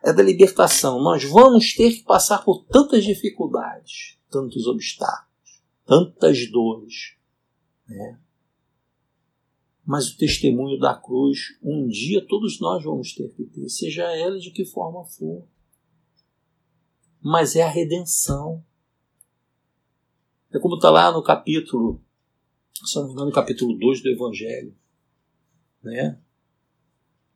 é 0.04 0.12
da 0.12 0.22
libertação. 0.22 1.00
Nós 1.00 1.24
vamos 1.24 1.74
ter 1.74 1.92
que 1.92 2.02
passar 2.02 2.44
por 2.44 2.64
tantas 2.64 3.04
dificuldades, 3.04 4.18
tantos 4.30 4.66
obstáculos, 4.66 5.62
tantas 5.87 6.50
dores. 6.50 7.16
Né? 7.87 8.18
mas 9.88 10.11
o 10.11 10.18
testemunho 10.18 10.78
da 10.78 10.94
cruz, 10.94 11.58
um 11.62 11.88
dia 11.88 12.22
todos 12.28 12.61
nós 12.61 12.84
vamos 12.84 13.14
ter 13.14 13.30
que 13.30 13.44
ter, 13.44 13.66
seja 13.70 14.04
ela 14.14 14.38
de 14.38 14.50
que 14.50 14.62
forma 14.66 15.02
for. 15.02 15.48
Mas 17.22 17.56
é 17.56 17.62
a 17.62 17.70
redenção. 17.70 18.62
É 20.52 20.58
como 20.58 20.74
está 20.74 20.90
lá 20.90 21.11
no 21.11 21.22
capítulo, 21.22 22.04
se 22.84 22.96
não 22.96 23.06
me 23.06 23.12
engano, 23.12 23.28
no 23.28 23.32
capítulo 23.32 23.78
2 23.78 24.02
do 24.02 24.11
Evangelho. 24.11 24.76
Né? 25.82 26.20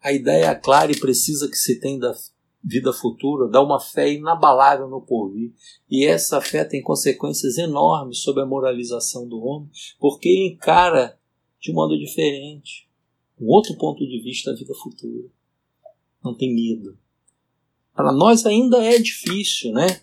A 0.03 0.12
ideia 0.12 0.55
clara 0.55 0.92
e 0.92 1.01
precisa 1.01 1.48
que 1.48 1.57
se 1.57 1.81
tem 1.81 1.98
da 1.98 2.12
vida 2.62 2.92
futura 2.92 3.48
dá 3.48 3.61
uma 3.61 3.81
fé 3.81 4.12
inabalável 4.12 4.88
no 4.88 5.01
porvir. 5.01 5.53
E 5.90 6.07
essa 6.07 6.40
fé 6.40 6.64
tem 6.64 6.81
consequências 6.81 7.59
enormes 7.59 8.18
sobre 8.18 8.42
a 8.42 8.46
moralização 8.46 9.27
do 9.27 9.40
homem, 9.40 9.70
porque 9.98 10.29
ele 10.29 10.55
encara 10.55 11.18
de 11.61 11.72
modo 11.72 11.98
diferente. 11.98 12.88
Um 13.40 13.46
outro 13.46 13.77
ponto 13.77 14.07
de 14.07 14.20
vista 14.20 14.53
da 14.53 14.59
vida 14.59 14.75
futura. 14.75 15.29
Não 16.22 16.35
tem 16.37 16.55
medo. 16.55 16.96
Para 17.94 18.12
nós 18.12 18.46
ainda 18.46 18.83
é 18.83 18.98
difícil, 18.98 19.72
né? 19.72 20.01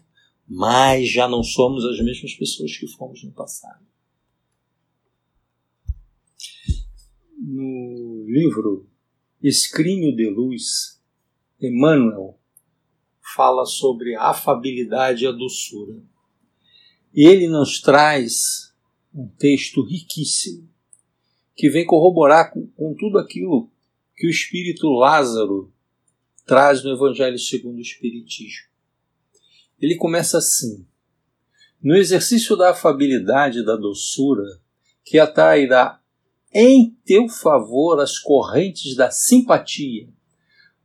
Mas 0.48 1.10
já 1.10 1.28
não 1.28 1.44
somos 1.44 1.86
as 1.86 2.00
mesmas 2.04 2.34
pessoas 2.34 2.76
que 2.76 2.88
fomos 2.88 3.24
no 3.24 3.32
passado. 3.32 3.86
No 7.38 8.26
livro 8.28 8.88
Escrínio 9.42 10.16
de 10.16 10.30
Luz, 10.30 11.00
Emmanuel 11.62 12.39
fala 13.36 13.66
sobre 13.66 14.16
a 14.16 14.30
afabilidade 14.30 15.24
e 15.24 15.28
a 15.28 15.32
doçura. 15.32 15.96
E 17.14 17.28
ele 17.28 17.48
nos 17.48 17.82
traz 17.82 18.74
um 19.14 19.28
texto 19.28 19.84
riquíssimo 19.84 20.70
que 21.56 21.70
vem 21.70 21.86
corroborar 21.86 22.52
com, 22.52 22.68
com 22.68 22.96
tudo 22.96 23.18
aquilo 23.18 23.70
que 24.16 24.28
o 24.28 24.30
espírito 24.30 24.88
Lázaro 24.88 25.74
traz 26.46 26.84
no 26.84 26.92
Evangelho 26.92 27.38
segundo 27.38 27.78
o 27.78 27.82
Espiritismo. 27.82 28.68
Ele 29.80 29.96
começa 29.96 30.38
assim: 30.38 30.86
No 31.82 31.96
exercício 31.96 32.56
da 32.56 32.72
afabilidade 32.72 33.60
e 33.60 33.66
da 33.66 33.76
doçura, 33.76 34.60
que 35.04 35.20
atrairá 35.20 36.00
em 36.54 36.98
teu 37.06 37.28
favor 37.30 38.00
as 38.00 38.18
correntes 38.18 38.96
da 38.96 39.12
simpatia, 39.12 40.10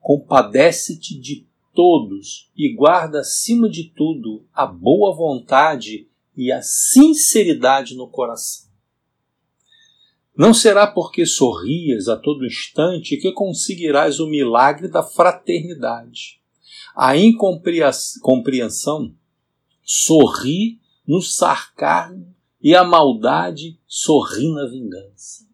compadece-te 0.01 1.19
de 1.19 1.47
todos 1.75 2.51
e 2.57 2.75
guarda 2.75 3.21
acima 3.21 3.69
de 3.69 3.85
tudo 3.91 4.47
a 4.53 4.67
boa 4.67 5.15
vontade 5.15 6.09
e 6.37 6.51
a 6.51 6.63
sinceridade 6.63 7.97
no 7.97 8.09
coração. 8.09 8.65
Não 10.37 10.53
será 10.53 10.87
porque 10.87 11.25
sorrias 11.25 12.09
a 12.09 12.17
todo 12.17 12.45
instante 12.45 13.17
que 13.17 13.31
conseguirás 13.33 14.19
o 14.19 14.27
milagre 14.27 14.89
da 14.89 15.03
fraternidade. 15.03 16.41
A 16.97 17.17
incompreensão 17.17 19.15
sorri 19.83 20.81
no 21.07 21.21
sarcasmo 21.21 22.35
e 22.61 22.75
a 22.75 22.83
maldade 22.83 23.79
sorri 23.87 24.53
na 24.53 24.67
vingança. 24.67 25.45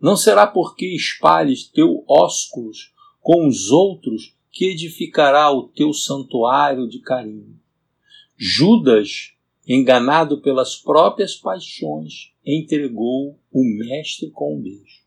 Não 0.00 0.16
será 0.16 0.46
porque 0.46 0.86
espalhes 0.94 1.64
teu 1.64 2.02
ósculos 2.08 2.94
com 3.20 3.46
os 3.46 3.70
outros 3.70 4.34
que 4.60 4.66
edificará 4.66 5.50
o 5.50 5.68
teu 5.68 5.90
santuário 5.94 6.86
de 6.86 6.98
carinho. 6.98 7.58
Judas 8.36 9.32
enganado 9.66 10.42
pelas 10.42 10.76
próprias 10.76 11.34
paixões, 11.34 12.34
entregou 12.44 13.40
o 13.50 13.64
Mestre 13.64 14.30
com 14.30 14.58
um 14.58 14.60
beijo. 14.60 15.00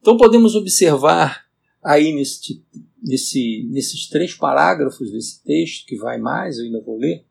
Então 0.00 0.16
podemos 0.16 0.56
observar 0.56 1.46
aí 1.80 2.12
nesse, 2.12 2.60
nesse, 3.00 3.68
nesses 3.70 4.08
três 4.08 4.34
parágrafos 4.34 5.12
desse 5.12 5.40
texto, 5.44 5.86
que 5.86 5.96
vai 5.96 6.18
mais, 6.18 6.58
eu 6.58 6.64
ainda 6.64 6.80
vou 6.80 6.98
ler, 6.98 7.24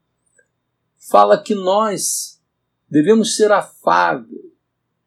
fala 1.12 1.38
que 1.38 1.54
nós 1.54 2.42
devemos 2.90 3.36
ser 3.36 3.52
afáveis, 3.52 4.40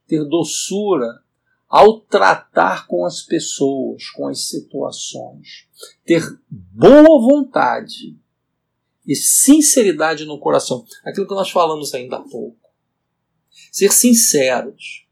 ter 0.06 0.22
doçura 0.26 1.24
ao 1.68 2.00
tratar 2.00 2.86
com 2.86 3.04
as 3.04 3.22
pessoas, 3.22 4.08
com 4.10 4.28
as 4.28 4.48
situações, 4.48 5.68
ter 6.04 6.22
boa 6.48 7.20
vontade 7.20 8.16
e 9.06 9.14
sinceridade 9.14 10.24
no 10.24 10.38
coração. 10.38 10.84
Aquilo 11.04 11.26
que 11.26 11.34
nós 11.34 11.50
falamos 11.50 11.94
ainda 11.94 12.16
há 12.16 12.22
pouco. 12.22 12.58
Ser 13.70 13.92
sinceros, 13.92 15.06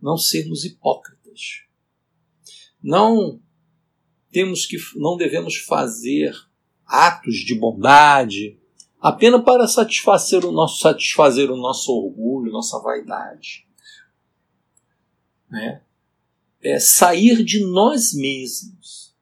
não 0.00 0.16
sermos 0.16 0.64
hipócritas. 0.64 1.64
Não 2.82 3.40
temos 4.30 4.64
que 4.64 4.76
não 4.96 5.16
devemos 5.16 5.56
fazer 5.56 6.34
atos 6.86 7.36
de 7.36 7.54
bondade 7.54 8.58
apenas 9.00 9.42
para 9.42 9.66
satisfazer 9.66 10.44
o 10.44 10.52
nosso 10.52 10.80
satisfazer 10.80 11.50
o 11.50 11.56
nosso 11.56 11.92
orgulho, 11.92 12.52
nossa 12.52 12.78
vaidade. 12.80 13.66
Né? 15.48 15.82
É 16.62 16.78
sair 16.78 17.42
de 17.42 17.60
nós 17.60 18.12
mesmos 18.12 19.14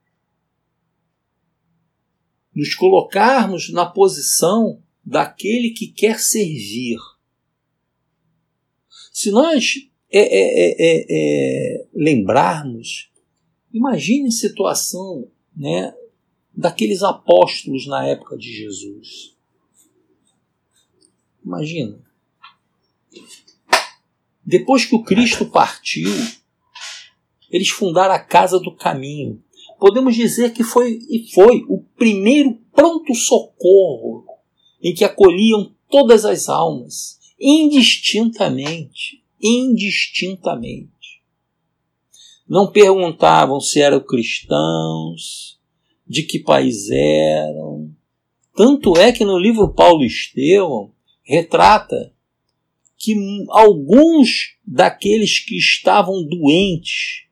nos 2.58 2.74
colocarmos 2.74 3.72
na 3.72 3.86
posição 3.86 4.82
daquele 5.04 5.70
que 5.70 5.86
quer 5.86 6.18
servir. 6.18 6.98
Se 9.12 9.30
nós 9.30 9.74
é, 10.10 10.20
é, 10.20 10.76
é, 10.78 11.06
é 11.08 11.86
lembrarmos, 11.94 13.12
imagine 13.72 14.26
a 14.26 14.32
situação 14.32 15.30
né, 15.56 15.94
daqueles 16.52 17.04
apóstolos 17.04 17.86
na 17.86 18.04
época 18.06 18.36
de 18.36 18.52
Jesus. 18.52 19.36
Imagina. 21.44 22.04
Depois 24.44 24.84
que 24.84 24.96
o 24.96 25.04
Cristo 25.04 25.46
partiu, 25.46 26.10
eles 27.50 27.68
fundaram 27.68 28.14
a 28.14 28.18
Casa 28.18 28.58
do 28.58 28.74
Caminho 28.74 29.42
podemos 29.78 30.14
dizer 30.14 30.52
que 30.52 30.64
foi 30.64 30.98
e 31.08 31.30
foi 31.32 31.64
o 31.68 31.82
primeiro 31.96 32.58
pronto 32.74 33.14
socorro 33.14 34.24
em 34.82 34.92
que 34.92 35.04
acolhiam 35.04 35.72
todas 35.88 36.24
as 36.24 36.48
almas, 36.48 37.18
indistintamente, 37.40 39.22
indistintamente. 39.42 40.92
Não 42.48 42.70
perguntavam 42.70 43.60
se 43.60 43.80
eram 43.80 44.00
cristãos, 44.00 45.58
de 46.06 46.22
que 46.22 46.38
país 46.38 46.88
eram. 46.90 47.90
Tanto 48.56 48.96
é 48.96 49.12
que 49.12 49.24
no 49.24 49.38
livro 49.38 49.72
Paulo 49.72 50.04
Estevão 50.04 50.92
retrata 51.22 52.12
que 52.96 53.14
alguns 53.50 54.56
daqueles 54.66 55.38
que 55.38 55.56
estavam 55.56 56.24
doentes 56.24 57.27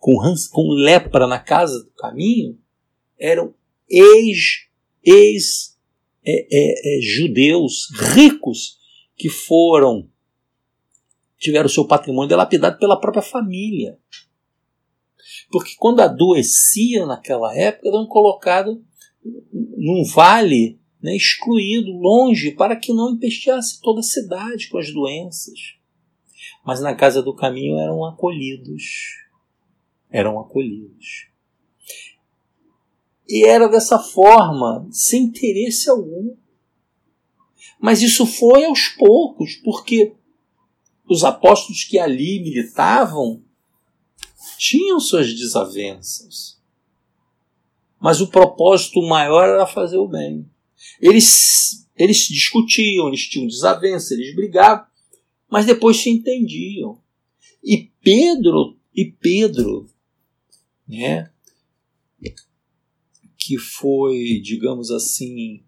com, 0.00 0.16
com 0.50 0.68
lepra 0.72 1.26
na 1.26 1.38
casa 1.38 1.84
do 1.84 1.90
caminho 1.90 2.58
eram 3.18 3.54
ex, 3.88 4.66
ex 5.04 5.78
é, 6.24 6.46
é, 6.50 6.98
é, 6.98 7.00
judeus 7.02 7.88
ricos 8.14 8.78
que 9.14 9.28
foram 9.28 10.08
tiveram 11.38 11.68
seu 11.68 11.86
patrimônio 11.86 12.28
dilapidado 12.28 12.78
pela 12.78 13.00
própria 13.00 13.22
família. 13.22 13.98
Porque 15.50 15.72
quando 15.78 16.00
adoeciam 16.00 17.06
naquela 17.06 17.54
época, 17.56 17.88
eram 17.88 18.06
colocados 18.06 18.78
num 19.76 20.04
vale 20.04 20.78
né, 21.02 21.16
excluído, 21.16 21.92
longe, 21.92 22.52
para 22.52 22.76
que 22.76 22.92
não 22.92 23.14
empesteasse 23.14 23.80
toda 23.80 24.00
a 24.00 24.04
cidade 24.04 24.68
com 24.68 24.78
as 24.78 24.92
doenças. 24.92 25.58
Mas 26.64 26.80
na 26.80 26.94
casa 26.94 27.22
do 27.22 27.34
caminho 27.34 27.78
eram 27.78 28.04
acolhidos 28.04 28.82
eram 30.10 30.38
acolhidos. 30.40 31.28
E 33.28 33.46
era 33.46 33.68
dessa 33.68 33.98
forma, 33.98 34.88
sem 34.90 35.24
interesse 35.24 35.88
algum. 35.88 36.34
Mas 37.80 38.02
isso 38.02 38.26
foi 38.26 38.64
aos 38.64 38.88
poucos, 38.88 39.54
porque 39.56 40.14
os 41.08 41.22
apóstolos 41.22 41.84
que 41.84 41.98
ali 41.98 42.40
militavam 42.40 43.42
tinham 44.58 44.98
suas 44.98 45.32
desavenças. 45.32 46.60
Mas 48.00 48.20
o 48.20 48.28
propósito 48.28 49.00
maior 49.02 49.48
era 49.48 49.66
fazer 49.66 49.98
o 49.98 50.08
bem. 50.08 50.48
Eles, 51.00 51.86
eles 51.96 52.26
discutiam, 52.28 53.08
eles 53.08 53.28
tinham 53.28 53.46
desavenças, 53.46 54.10
eles 54.10 54.34
brigavam, 54.34 54.86
mas 55.48 55.66
depois 55.66 55.98
se 55.98 56.10
entendiam. 56.10 57.00
E 57.62 57.90
Pedro, 58.02 58.76
e 58.94 59.04
Pedro 59.04 59.86
né? 60.98 61.30
que 63.40 63.56
foi, 63.56 64.40
digamos 64.44 64.90
assim, 64.90 65.64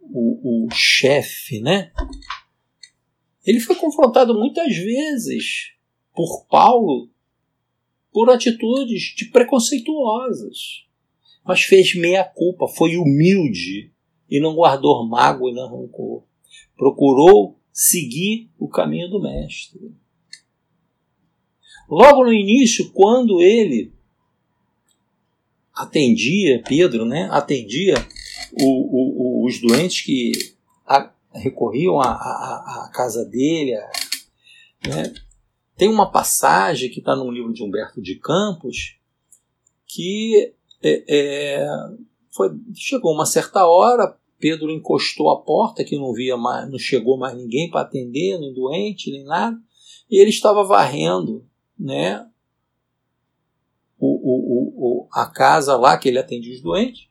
o, 0.00 0.66
o 0.66 0.70
chefe, 0.70 1.60
né? 1.60 1.92
Ele 3.44 3.58
foi 3.58 3.74
confrontado 3.74 4.32
muitas 4.32 4.74
vezes 4.76 5.72
por 6.14 6.46
Paulo 6.46 7.10
por 8.12 8.30
atitudes 8.30 9.14
de 9.16 9.26
preconceituosas, 9.26 10.86
mas 11.44 11.62
fez 11.62 11.94
meia 11.94 12.24
culpa, 12.24 12.66
foi 12.68 12.96
humilde 12.96 13.92
e 14.28 14.40
não 14.40 14.54
guardou 14.54 15.06
mágoa 15.06 15.50
e 15.50 15.54
não 15.54 15.68
rancor. 15.68 16.24
Procurou 16.76 17.58
seguir 17.72 18.50
o 18.58 18.68
caminho 18.68 19.08
do 19.08 19.20
mestre. 19.20 19.94
Logo 21.88 22.24
no 22.24 22.32
início, 22.32 22.90
quando 22.92 23.40
ele 23.40 23.92
atendia, 25.82 26.62
Pedro, 26.66 27.04
né, 27.04 27.28
atendia 27.30 27.94
o, 28.52 28.64
o, 28.64 29.42
o, 29.42 29.46
os 29.46 29.60
doentes 29.60 30.02
que 30.02 30.32
a, 30.86 31.10
recorriam 31.34 32.00
à, 32.00 32.90
casa 32.94 33.24
dele. 33.24 33.74
A, 33.74 33.90
né. 34.88 35.12
Tem 35.76 35.88
uma 35.88 36.10
passagem 36.10 36.90
que 36.90 36.98
está 36.98 37.16
no 37.16 37.30
livro 37.30 37.52
de 37.52 37.62
Humberto 37.62 38.02
de 38.02 38.16
Campos 38.16 38.96
que 39.86 40.52
é, 40.82 41.04
é, 41.08 41.66
foi, 42.30 42.50
chegou 42.74 43.12
uma 43.12 43.26
certa 43.26 43.66
hora, 43.66 44.16
Pedro 44.38 44.70
encostou 44.70 45.30
a 45.30 45.42
porta 45.42 45.84
que 45.84 45.98
não 45.98 46.12
via 46.12 46.36
mais, 46.36 46.70
não 46.70 46.78
chegou 46.78 47.18
mais 47.18 47.36
ninguém 47.36 47.70
para 47.70 47.82
atender, 47.82 48.38
nem 48.38 48.54
doente, 48.54 49.10
nem 49.10 49.24
nada, 49.24 49.58
e 50.10 50.20
ele 50.20 50.30
estava 50.30 50.64
varrendo, 50.64 51.44
né, 51.78 52.26
o, 53.98 54.06
o, 54.06 54.69
a 55.12 55.26
casa 55.26 55.76
lá 55.76 55.98
que 55.98 56.08
ele 56.08 56.18
atendia 56.18 56.54
os 56.54 56.62
doentes. 56.62 57.08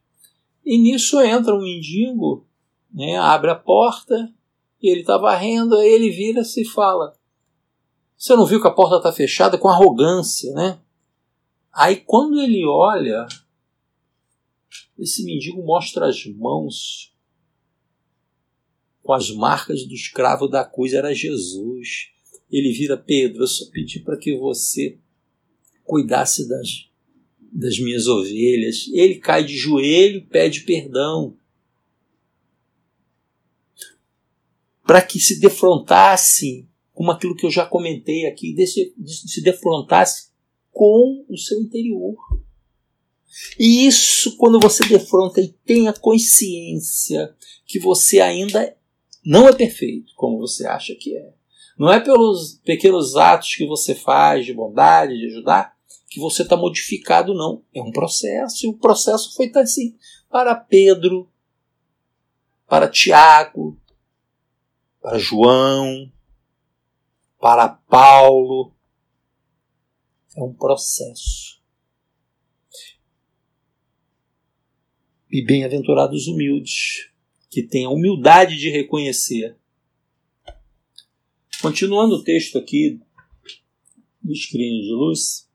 E 0.65 0.77
nisso 0.77 1.19
entra 1.21 1.55
um 1.55 1.61
mendigo, 1.61 2.47
né, 2.91 3.17
abre 3.17 3.51
a 3.51 3.55
porta 3.55 4.33
e 4.81 4.89
ele 4.89 5.01
está 5.01 5.17
varrendo, 5.17 5.75
aí 5.75 5.89
ele 5.89 6.09
vira-se 6.09 6.61
e 6.61 6.65
fala: 6.65 7.15
Você 8.17 8.35
não 8.35 8.45
viu 8.45 8.61
que 8.61 8.67
a 8.67 8.71
porta 8.71 8.97
está 8.97 9.11
fechada? 9.11 9.57
Com 9.57 9.67
arrogância, 9.67 10.53
né? 10.53 10.79
Aí 11.71 11.97
quando 11.97 12.39
ele 12.39 12.65
olha, 12.65 13.27
esse 14.97 15.23
mendigo 15.23 15.63
mostra 15.63 16.07
as 16.07 16.25
mãos 16.25 17.13
com 19.03 19.13
as 19.13 19.31
marcas 19.31 19.85
do 19.85 19.93
escravo 19.93 20.47
da 20.47 20.63
cruz, 20.63 20.93
era 20.93 21.13
Jesus. 21.13 22.09
Ele 22.51 22.71
vira 22.71 22.97
Pedro, 22.97 23.43
eu 23.43 23.47
só 23.47 23.69
pedi 23.71 23.99
para 23.99 24.17
que 24.17 24.37
você 24.37 24.99
cuidasse 25.83 26.47
das, 26.47 26.88
das 27.51 27.79
minhas 27.79 28.07
ovelhas. 28.07 28.89
Ele 28.93 29.15
cai 29.15 29.43
de 29.43 29.55
joelho, 29.55 30.25
pede 30.27 30.61
perdão. 30.61 31.35
Para 34.85 35.01
que 35.01 35.19
se 35.19 35.39
defrontasse 35.39 36.67
com 36.93 37.09
aquilo 37.09 37.35
que 37.35 37.45
eu 37.45 37.51
já 37.51 37.65
comentei 37.65 38.25
aqui, 38.25 38.55
se 38.65 39.41
defrontasse 39.41 40.29
com 40.71 41.25
o 41.29 41.37
seu 41.37 41.61
interior. 41.61 42.15
E 43.57 43.85
isso, 43.85 44.35
quando 44.37 44.59
você 44.59 44.85
defronta 44.87 45.39
e 45.39 45.49
tem 45.65 45.87
a 45.87 45.93
consciência 45.93 47.33
que 47.65 47.79
você 47.79 48.19
ainda 48.19 48.75
não 49.23 49.47
é 49.47 49.53
perfeito, 49.53 50.13
como 50.15 50.39
você 50.39 50.65
acha 50.65 50.95
que 50.95 51.15
é. 51.15 51.33
Não 51.77 51.91
é 51.91 51.99
pelos 51.99 52.59
pequenos 52.65 53.15
atos 53.15 53.55
que 53.55 53.65
você 53.65 53.95
faz 53.95 54.45
de 54.45 54.53
bondade, 54.53 55.17
de 55.17 55.27
ajudar, 55.27 55.77
que 56.09 56.19
você 56.19 56.41
está 56.41 56.57
modificado, 56.57 57.33
não. 57.33 57.63
É 57.73 57.81
um 57.81 57.91
processo, 57.91 58.65
e 58.65 58.69
o 58.69 58.77
processo 58.77 59.35
foi 59.35 59.51
assim 59.55 59.97
para 60.29 60.55
Pedro, 60.55 61.31
para 62.67 62.89
Tiago, 62.89 63.79
para 65.01 65.17
João, 65.17 66.11
para 67.39 67.69
Paulo. 67.69 68.73
É 70.35 70.41
um 70.41 70.53
processo. 70.53 71.59
E 75.31 75.43
bem-aventurados 75.43 76.27
humildes, 76.27 77.11
que 77.49 77.61
tenha 77.61 77.89
humildade 77.89 78.57
de 78.57 78.69
reconhecer. 78.69 79.55
Continuando 81.61 82.15
o 82.15 82.23
texto 82.23 82.57
aqui 82.57 82.99
do 84.21 84.35
screen 84.35 84.81
de 84.81 84.91
luz. 84.91 85.48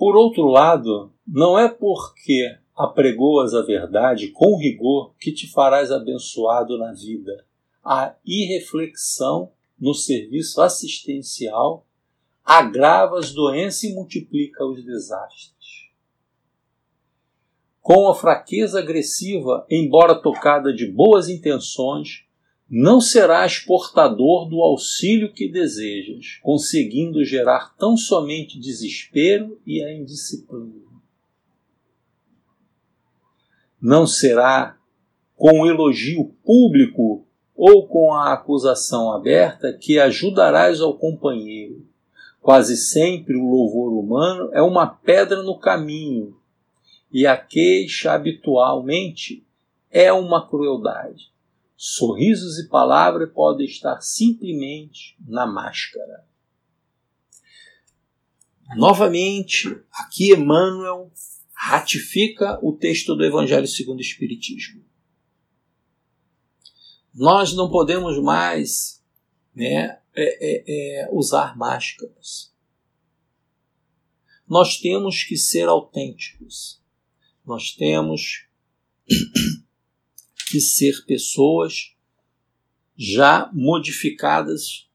Por 0.00 0.16
outro 0.16 0.46
lado, 0.46 1.12
não 1.28 1.58
é 1.58 1.68
porque 1.68 2.56
apregoas 2.74 3.52
a 3.52 3.60
verdade 3.60 4.28
com 4.28 4.56
rigor 4.56 5.14
que 5.20 5.30
te 5.30 5.46
farás 5.46 5.92
abençoado 5.92 6.78
na 6.78 6.94
vida. 6.94 7.44
A 7.84 8.16
irreflexão 8.24 9.52
no 9.78 9.92
serviço 9.92 10.62
assistencial 10.62 11.86
agrava 12.42 13.18
as 13.18 13.34
doenças 13.34 13.82
e 13.82 13.92
multiplica 13.92 14.64
os 14.64 14.82
desastres. 14.82 15.90
Com 17.82 18.08
a 18.08 18.14
fraqueza 18.14 18.78
agressiva, 18.78 19.66
embora 19.68 20.14
tocada 20.14 20.72
de 20.72 20.86
boas 20.86 21.28
intenções, 21.28 22.24
não 22.70 23.00
serás 23.00 23.58
portador 23.58 24.48
do 24.48 24.62
auxílio 24.62 25.32
que 25.32 25.48
desejas, 25.48 26.38
conseguindo 26.40 27.24
gerar 27.24 27.74
tão 27.76 27.96
somente 27.96 28.60
desespero 28.60 29.60
e 29.66 29.82
a 29.82 29.92
indisciplina. 29.92 30.88
Não 33.82 34.06
será 34.06 34.78
com 35.34 35.62
o 35.62 35.66
elogio 35.66 36.32
público 36.44 37.26
ou 37.56 37.88
com 37.88 38.12
a 38.12 38.32
acusação 38.32 39.10
aberta 39.10 39.72
que 39.72 39.98
ajudarás 39.98 40.80
ao 40.80 40.96
companheiro. 40.96 41.84
Quase 42.40 42.76
sempre 42.76 43.36
o 43.36 43.50
louvor 43.50 43.92
humano 43.92 44.48
é 44.52 44.62
uma 44.62 44.86
pedra 44.86 45.42
no 45.42 45.58
caminho, 45.58 46.36
e 47.12 47.26
a 47.26 47.36
queixa 47.36 48.12
habitualmente 48.12 49.44
é 49.90 50.12
uma 50.12 50.48
crueldade. 50.48 51.30
Sorrisos 51.82 52.58
e 52.58 52.68
palavras 52.68 53.32
podem 53.32 53.64
estar 53.64 54.02
simplesmente 54.02 55.16
na 55.26 55.46
máscara. 55.46 56.28
Novamente, 58.76 59.66
aqui 59.90 60.30
Emmanuel 60.34 61.10
ratifica 61.54 62.58
o 62.62 62.76
texto 62.76 63.16
do 63.16 63.24
Evangelho 63.24 63.66
segundo 63.66 63.96
o 63.96 64.02
Espiritismo. 64.02 64.84
Nós 67.14 67.54
não 67.54 67.70
podemos 67.70 68.22
mais 68.22 69.02
né, 69.54 70.00
é, 70.14 70.14
é, 70.14 70.64
é, 70.66 71.08
usar 71.10 71.56
máscaras. 71.56 72.52
Nós 74.46 74.76
temos 74.76 75.24
que 75.24 75.38
ser 75.38 75.66
autênticos. 75.66 76.78
Nós 77.42 77.72
temos 77.72 78.46
que 80.50 80.60
ser 80.60 81.04
pessoas 81.06 81.94
já 82.96 83.48
modificadas 83.54 84.90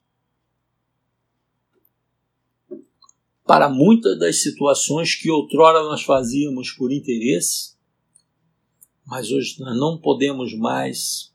para 3.46 3.70
muitas 3.70 4.20
das 4.20 4.42
situações 4.42 5.16
que 5.16 5.32
outrora 5.32 5.82
nós 5.84 6.04
fazíamos 6.04 6.72
por 6.72 6.92
interesse, 6.92 7.76
mas 9.06 9.32
hoje 9.32 9.56
nós 9.60 9.78
não 9.78 9.98
podemos 9.98 10.54
mais 10.58 11.34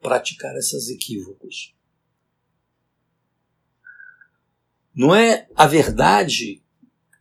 praticar 0.00 0.56
esses 0.56 0.88
equívocos. 0.88 1.74
Não 4.92 5.14
é 5.14 5.48
a 5.54 5.66
verdade 5.66 6.60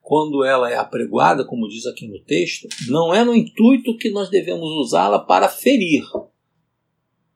quando 0.09 0.43
ela 0.43 0.71
é 0.71 0.75
apregoada, 0.75 1.45
como 1.45 1.67
diz 1.67 1.85
aqui 1.85 2.07
no 2.07 2.19
texto, 2.19 2.67
não 2.87 3.13
é 3.13 3.23
no 3.23 3.35
intuito 3.35 3.95
que 3.95 4.09
nós 4.09 4.27
devemos 4.27 4.67
usá-la 4.83 5.19
para 5.19 5.47
ferir, 5.47 6.03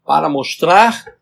para 0.03 0.27
mostrar 0.27 1.19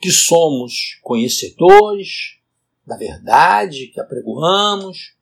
que 0.00 0.12
somos 0.12 1.00
conhecedores 1.02 2.38
da 2.86 2.96
verdade 2.96 3.88
que 3.88 4.00
apregoamos. 4.00 5.16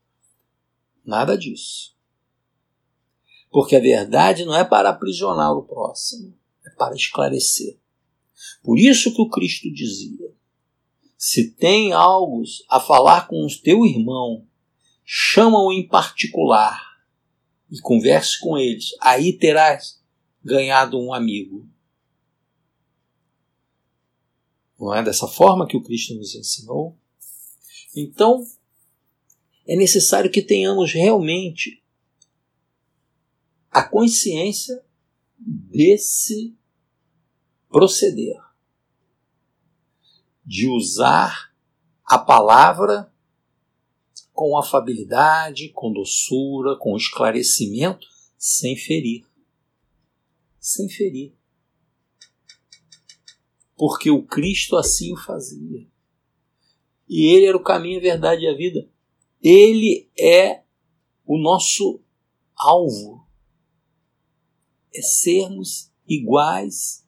Nada 1.03 1.39
disso. 1.39 1.97
Porque 3.51 3.77
a 3.77 3.81
verdade 3.81 4.45
não 4.45 4.55
é 4.55 4.63
para 4.63 4.91
aprisionar 4.91 5.57
o 5.57 5.63
próximo, 5.63 6.37
é 6.67 6.71
para 6.77 6.95
esclarecer. 6.95 7.79
Por 8.63 8.79
isso 8.79 9.11
que 9.15 9.23
o 9.23 9.31
Cristo 9.31 9.73
dizia: 9.73 10.31
se 11.17 11.51
tem 11.53 11.95
algo 11.95 12.43
a 12.69 12.79
falar 12.79 13.27
com 13.27 13.43
o 13.43 13.63
teu 13.63 13.87
irmão 13.87 14.47
chama-o 15.09 15.73
em 15.73 15.87
particular 15.87 16.85
e 17.71 17.81
converse 17.81 18.41
com 18.41 18.59
eles. 18.59 18.91
Aí 19.01 19.33
terás 19.33 20.03
ganhado 20.43 20.99
um 20.99 21.15
amigo. 21.15 21.69
Não 24.79 24.93
é 24.93 25.03
dessa 25.03 25.29
forma 25.29 25.67
que 25.67 25.77
o 25.77 25.83
Cristo 25.83 26.15
nos 26.15 26.35
ensinou? 26.35 26.99
Então, 27.95 28.45
é 29.67 29.77
necessário 29.77 30.31
que 30.31 30.43
tenhamos 30.43 30.93
realmente 30.93 31.83
a 33.71 33.83
consciência 33.83 34.85
desse 35.39 36.57
proceder 37.69 38.41
de 40.45 40.69
usar 40.69 41.53
a 42.05 42.19
palavra 42.19 43.13
com 44.37 44.59
afabilidade, 44.59 45.70
com 45.70 45.91
doçura, 45.91 46.76
com 46.76 46.95
esclarecimento, 46.95 48.07
sem 48.37 48.76
ferir. 48.76 49.24
Sem 50.61 50.91
ferir. 50.91 51.34
Porque 53.74 54.11
o 54.11 54.22
Cristo 54.22 54.76
assim 54.76 55.14
o 55.14 55.16
fazia. 55.16 55.89
E 57.09 57.34
ele 57.34 57.47
era 57.47 57.57
o 57.57 57.62
caminho, 57.62 57.99
a 57.99 58.03
verdade 58.03 58.43
e 58.43 58.47
a 58.47 58.55
vida. 58.55 58.87
Ele 59.43 60.11
é 60.18 60.62
o 61.24 61.39
nosso 61.39 62.03
alvo. 62.55 63.26
É 64.95 65.01
sermos 65.01 65.91
iguais 66.07 67.07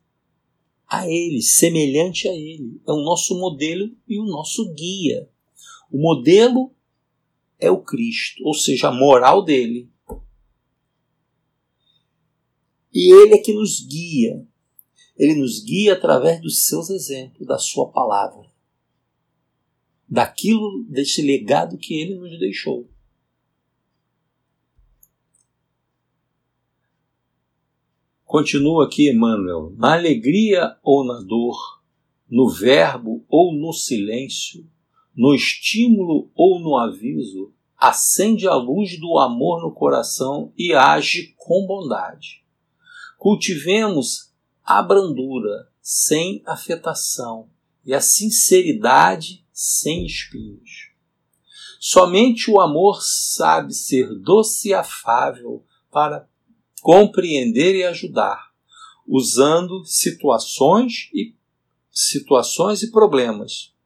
a 0.86 1.06
ele, 1.06 1.42
semelhante 1.42 2.26
a 2.26 2.32
ele. 2.32 2.80
É 2.88 2.92
o 2.92 3.02
nosso 3.02 3.38
modelo 3.38 3.94
e 4.08 4.18
o 4.18 4.24
nosso 4.24 4.72
guia. 4.72 5.30
O 5.90 5.98
modelo 5.98 6.74
é 7.58 7.70
o 7.70 7.82
Cristo, 7.82 8.42
ou 8.44 8.54
seja, 8.54 8.88
a 8.88 8.92
moral 8.92 9.42
dele. 9.42 9.90
E 12.92 13.12
ele 13.12 13.34
é 13.34 13.38
que 13.38 13.52
nos 13.52 13.80
guia. 13.86 14.46
Ele 15.16 15.34
nos 15.34 15.62
guia 15.62 15.94
através 15.94 16.40
dos 16.40 16.66
seus 16.66 16.90
exemplos, 16.90 17.46
da 17.46 17.58
sua 17.58 17.90
palavra. 17.90 18.48
Daquilo, 20.08 20.84
desse 20.84 21.20
legado 21.20 21.76
que 21.76 21.94
ele 21.94 22.14
nos 22.14 22.38
deixou. 22.38 22.88
Continua 28.24 28.86
aqui 28.86 29.10
Emmanuel. 29.10 29.74
Na 29.76 29.94
alegria 29.94 30.76
ou 30.82 31.04
na 31.04 31.20
dor, 31.20 31.82
no 32.28 32.48
verbo 32.48 33.24
ou 33.28 33.54
no 33.54 33.72
silêncio, 33.72 34.68
no 35.18 35.34
estímulo 35.34 36.30
ou 36.32 36.60
no 36.60 36.76
aviso, 36.76 37.52
acende 37.76 38.46
a 38.46 38.54
luz 38.54 39.00
do 39.00 39.18
amor 39.18 39.60
no 39.60 39.72
coração 39.72 40.52
e 40.56 40.72
age 40.72 41.34
com 41.36 41.66
bondade. 41.66 42.44
Cultivemos 43.18 44.32
a 44.64 44.80
brandura 44.80 45.68
sem 45.82 46.40
afetação 46.46 47.48
e 47.84 47.92
a 47.92 48.00
sinceridade 48.00 49.44
sem 49.52 50.06
espinhos. 50.06 50.92
Somente 51.80 52.48
o 52.48 52.60
amor 52.60 53.02
sabe 53.02 53.74
ser 53.74 54.14
doce 54.20 54.68
e 54.68 54.74
afável 54.74 55.64
para 55.90 56.28
compreender 56.80 57.74
e 57.74 57.82
ajudar, 57.82 58.52
usando 59.04 59.84
situações 59.84 61.10
e 61.12 61.34
situações 61.90 62.84
e 62.84 62.92
problemas 62.92 63.76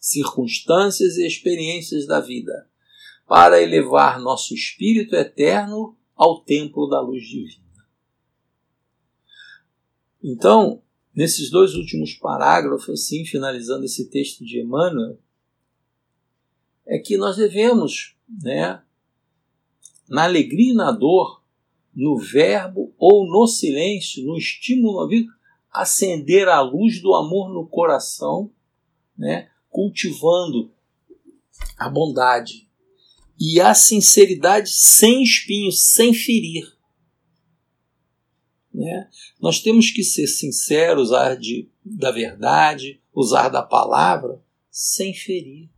circunstâncias 0.00 1.18
e 1.18 1.26
experiências 1.26 2.06
da 2.06 2.20
vida, 2.20 2.68
para 3.26 3.62
elevar 3.62 4.18
nosso 4.18 4.54
espírito 4.54 5.14
eterno 5.14 5.96
ao 6.16 6.40
templo 6.40 6.88
da 6.88 7.00
luz 7.00 7.22
divina. 7.22 7.60
Então, 10.22 10.82
nesses 11.14 11.50
dois 11.50 11.74
últimos 11.74 12.14
parágrafos, 12.14 12.88
assim, 12.88 13.24
finalizando 13.24 13.84
esse 13.84 14.10
texto 14.10 14.44
de 14.44 14.60
Emmanuel, 14.60 15.18
é 16.86 16.98
que 16.98 17.16
nós 17.16 17.36
devemos, 17.36 18.16
né, 18.42 18.82
na 20.08 20.24
alegria 20.24 20.72
e 20.72 20.76
na 20.76 20.90
dor, 20.90 21.40
no 21.94 22.18
verbo 22.18 22.92
ou 22.98 23.26
no 23.26 23.46
silêncio, 23.46 24.24
no 24.24 24.36
estímulo 24.36 25.00
à 25.00 25.08
vida, 25.08 25.32
acender 25.70 26.48
a 26.48 26.60
luz 26.60 27.00
do 27.00 27.14
amor 27.14 27.52
no 27.52 27.66
coração, 27.66 28.50
né, 29.16 29.49
cultivando 29.70 30.70
a 31.78 31.88
bondade 31.88 32.68
e 33.38 33.58
a 33.58 33.72
sinceridade 33.72 34.70
sem 34.70 35.22
espinho, 35.22 35.72
sem 35.72 36.12
ferir. 36.12 36.76
Né? 38.72 39.08
Nós 39.40 39.60
temos 39.60 39.90
que 39.90 40.04
ser 40.04 40.26
sinceros, 40.26 41.08
usar 41.08 41.36
de, 41.36 41.70
da 41.84 42.10
verdade, 42.10 43.00
usar 43.14 43.48
da 43.48 43.62
palavra 43.62 44.44
sem 44.70 45.14
ferir. 45.14 45.70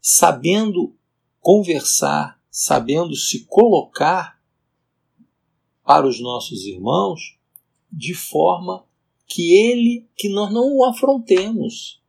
Sabendo 0.00 0.96
conversar, 1.40 2.40
sabendo 2.50 3.14
se 3.16 3.44
colocar 3.46 4.40
para 5.84 6.06
os 6.06 6.20
nossos 6.20 6.64
irmãos 6.64 7.38
de 7.90 8.14
forma 8.14 8.86
que 9.26 9.52
ele, 9.52 10.08
que 10.16 10.28
nós 10.28 10.52
não 10.52 10.76
o 10.76 10.84
afrontemos. 10.84 12.01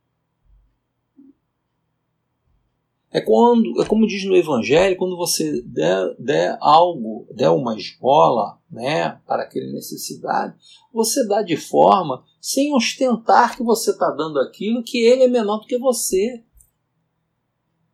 É, 3.14 3.20
quando, 3.20 3.80
é 3.80 3.86
como 3.86 4.08
diz 4.08 4.24
no 4.24 4.34
Evangelho, 4.34 4.96
quando 4.96 5.16
você 5.16 5.62
der, 5.62 6.16
der 6.18 6.58
algo, 6.60 7.28
der 7.32 7.48
uma 7.48 7.76
esmola 7.76 8.60
né, 8.68 9.20
para 9.24 9.44
aquele 9.44 9.72
necessidade, 9.72 10.56
você 10.92 11.24
dá 11.28 11.40
de 11.40 11.56
forma 11.56 12.24
sem 12.40 12.74
ostentar 12.74 13.56
que 13.56 13.62
você 13.62 13.92
está 13.92 14.10
dando 14.10 14.40
aquilo, 14.40 14.82
que 14.82 14.98
ele 14.98 15.22
é 15.22 15.28
menor 15.28 15.58
do 15.58 15.66
que 15.68 15.78
você. 15.78 16.42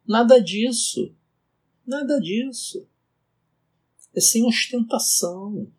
Nada 0.09 0.41
disso. 0.41 1.15
Nada 1.87 2.19
disso. 2.19 2.89
É 4.15 4.21
sem 4.23 4.47
ostentação. 4.47 5.71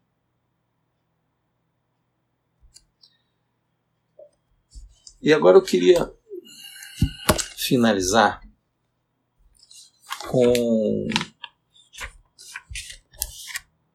E 5.19 5.33
agora 5.33 5.57
eu 5.57 5.63
queria 5.63 6.13
finalizar 7.57 8.51
com 10.32 11.07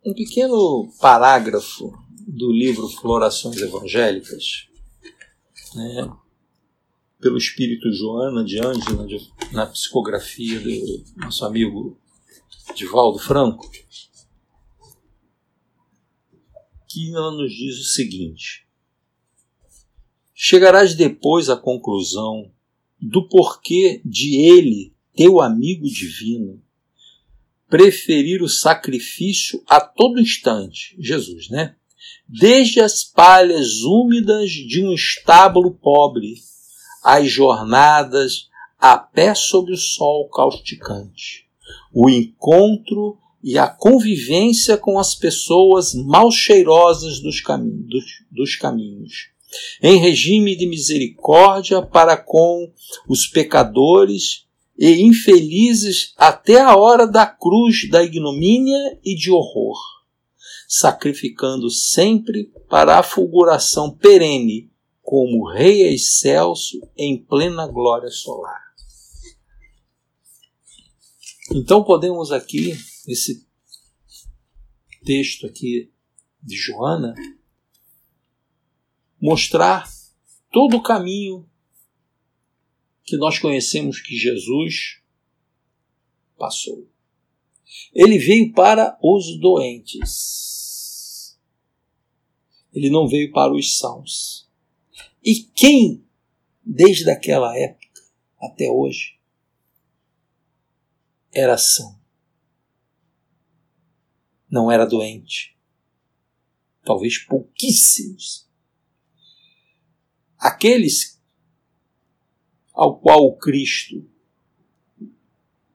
um 0.04 0.12
pequeno 0.12 0.92
parágrafo 1.00 1.90
do 2.28 2.52
livro 2.52 2.90
Florações 2.90 3.56
Evangélicas, 3.56 4.68
né, 5.74 6.12
pelo 7.18 7.38
espírito 7.38 7.90
Joana 7.90 8.44
de 8.44 8.60
Ângela, 8.60 9.06
na 9.50 9.64
psicografia 9.64 10.60
do 10.60 11.04
nosso 11.16 11.42
amigo 11.46 11.98
Divaldo 12.74 13.18
Franco, 13.18 13.70
que 16.86 17.14
ela 17.14 17.30
nos 17.30 17.50
diz 17.50 17.78
o 17.78 17.84
seguinte: 17.84 18.68
Chegarás 20.34 20.94
depois 20.94 21.48
à 21.48 21.56
conclusão 21.56 22.52
do 23.00 23.26
porquê 23.26 24.02
de 24.04 24.36
ele 24.36 24.95
teu 25.16 25.40
amigo 25.40 25.86
divino, 25.86 26.62
preferir 27.68 28.42
o 28.42 28.48
sacrifício 28.48 29.62
a 29.66 29.80
todo 29.80 30.20
instante, 30.20 30.94
Jesus, 30.98 31.48
né? 31.48 31.74
Desde 32.28 32.80
as 32.80 33.02
palhas 33.02 33.82
úmidas 33.82 34.50
de 34.50 34.84
um 34.84 34.92
estábulo 34.92 35.72
pobre, 35.72 36.34
às 37.02 37.30
jornadas 37.30 38.48
a 38.78 38.98
pé 38.98 39.34
sob 39.34 39.72
o 39.72 39.76
sol 39.76 40.28
causticante, 40.28 41.48
o 41.92 42.10
encontro 42.10 43.18
e 43.42 43.58
a 43.58 43.68
convivência 43.68 44.76
com 44.76 44.98
as 44.98 45.14
pessoas 45.14 45.94
mal 45.94 46.30
cheirosas 46.30 47.20
dos, 47.20 47.42
dos, 47.88 48.04
dos 48.30 48.56
caminhos, 48.56 49.30
em 49.82 49.98
regime 49.98 50.56
de 50.56 50.66
misericórdia 50.68 51.80
para 51.80 52.16
com 52.16 52.70
os 53.08 53.26
pecadores 53.26 54.45
e 54.78 55.02
infelizes 55.02 56.12
até 56.16 56.60
a 56.60 56.76
hora 56.76 57.06
da 57.06 57.26
cruz 57.26 57.88
da 57.88 58.02
ignomínia 58.02 58.98
e 59.04 59.14
de 59.14 59.30
horror, 59.30 59.78
sacrificando 60.68 61.70
sempre 61.70 62.52
para 62.68 62.98
a 62.98 63.02
fulguração 63.02 63.90
perene 63.90 64.70
como 65.02 65.48
Rei 65.48 65.94
excelso 65.94 66.78
em 66.96 67.16
plena 67.16 67.66
glória 67.66 68.10
solar. 68.10 68.60
Então 71.54 71.84
podemos 71.84 72.32
aqui, 72.32 72.76
nesse 73.06 73.46
texto 75.04 75.46
aqui 75.46 75.92
de 76.42 76.56
Joana, 76.56 77.14
mostrar 79.20 79.88
todo 80.50 80.76
o 80.76 80.82
caminho 80.82 81.48
que 83.06 83.16
nós 83.16 83.38
conhecemos 83.38 84.00
que 84.00 84.16
Jesus 84.16 85.00
passou. 86.36 86.90
Ele 87.94 88.18
veio 88.18 88.52
para 88.52 88.98
os 89.00 89.38
doentes. 89.38 91.38
Ele 92.72 92.90
não 92.90 93.08
veio 93.08 93.32
para 93.32 93.54
os 93.54 93.78
sãos. 93.78 94.50
E 95.24 95.36
quem, 95.36 96.04
desde 96.62 97.08
aquela 97.08 97.56
época 97.56 98.02
até 98.38 98.68
hoje, 98.68 99.18
era 101.32 101.56
são? 101.56 101.96
Não 104.50 104.70
era 104.70 104.84
doente. 104.84 105.56
Talvez 106.84 107.16
pouquíssimos. 107.18 108.46
Aqueles 110.38 111.15
ao 112.76 113.00
qual 113.00 113.24
o 113.24 113.36
Cristo 113.36 114.06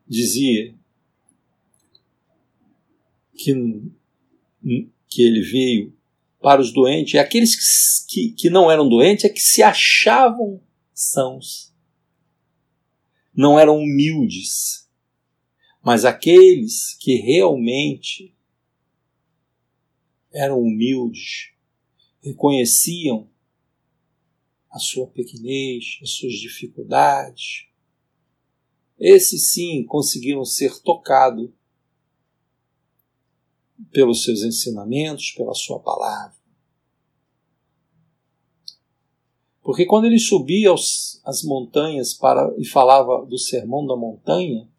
dizia 0.08 0.78
que, 3.34 3.54
que 5.10 5.24
ele 5.24 5.42
veio 5.42 5.98
para 6.40 6.62
os 6.62 6.72
doentes, 6.72 7.16
e 7.16 7.18
aqueles 7.18 8.06
que, 8.06 8.30
que, 8.30 8.34
que 8.34 8.50
não 8.52 8.70
eram 8.70 8.88
doentes 8.88 9.26
é 9.26 9.30
que 9.30 9.42
se 9.42 9.64
achavam 9.64 10.62
sãos. 10.94 11.74
Não 13.34 13.60
eram 13.60 13.78
humildes, 13.78 14.88
mas 15.84 16.06
aqueles 16.06 16.96
que 17.00 17.16
realmente 17.16 18.36
eram 20.32 20.60
humildes, 20.60 21.52
reconheciam 22.24 23.28
a 24.72 24.80
sua 24.80 25.08
pequenez, 25.08 26.00
as 26.02 26.12
suas 26.12 26.34
dificuldades. 26.34 27.68
Esses 28.98 29.52
sim 29.52 29.84
conseguiram 29.86 30.46
ser 30.46 30.80
tocados 30.82 31.50
pelos 33.92 34.24
seus 34.24 34.44
ensinamentos, 34.44 35.32
pela 35.32 35.54
sua 35.54 35.80
palavra. 35.80 36.40
Porque 39.62 39.86
quando 39.86 40.06
ele 40.06 40.20
subia 40.20 40.70
aos, 40.70 41.22
as 41.24 41.44
montanhas 41.44 42.14
para, 42.14 42.54
e 42.58 42.66
falava 42.66 43.26
do 43.26 43.38
sermão 43.38 43.86
da 43.86 43.96
montanha, 43.96 44.70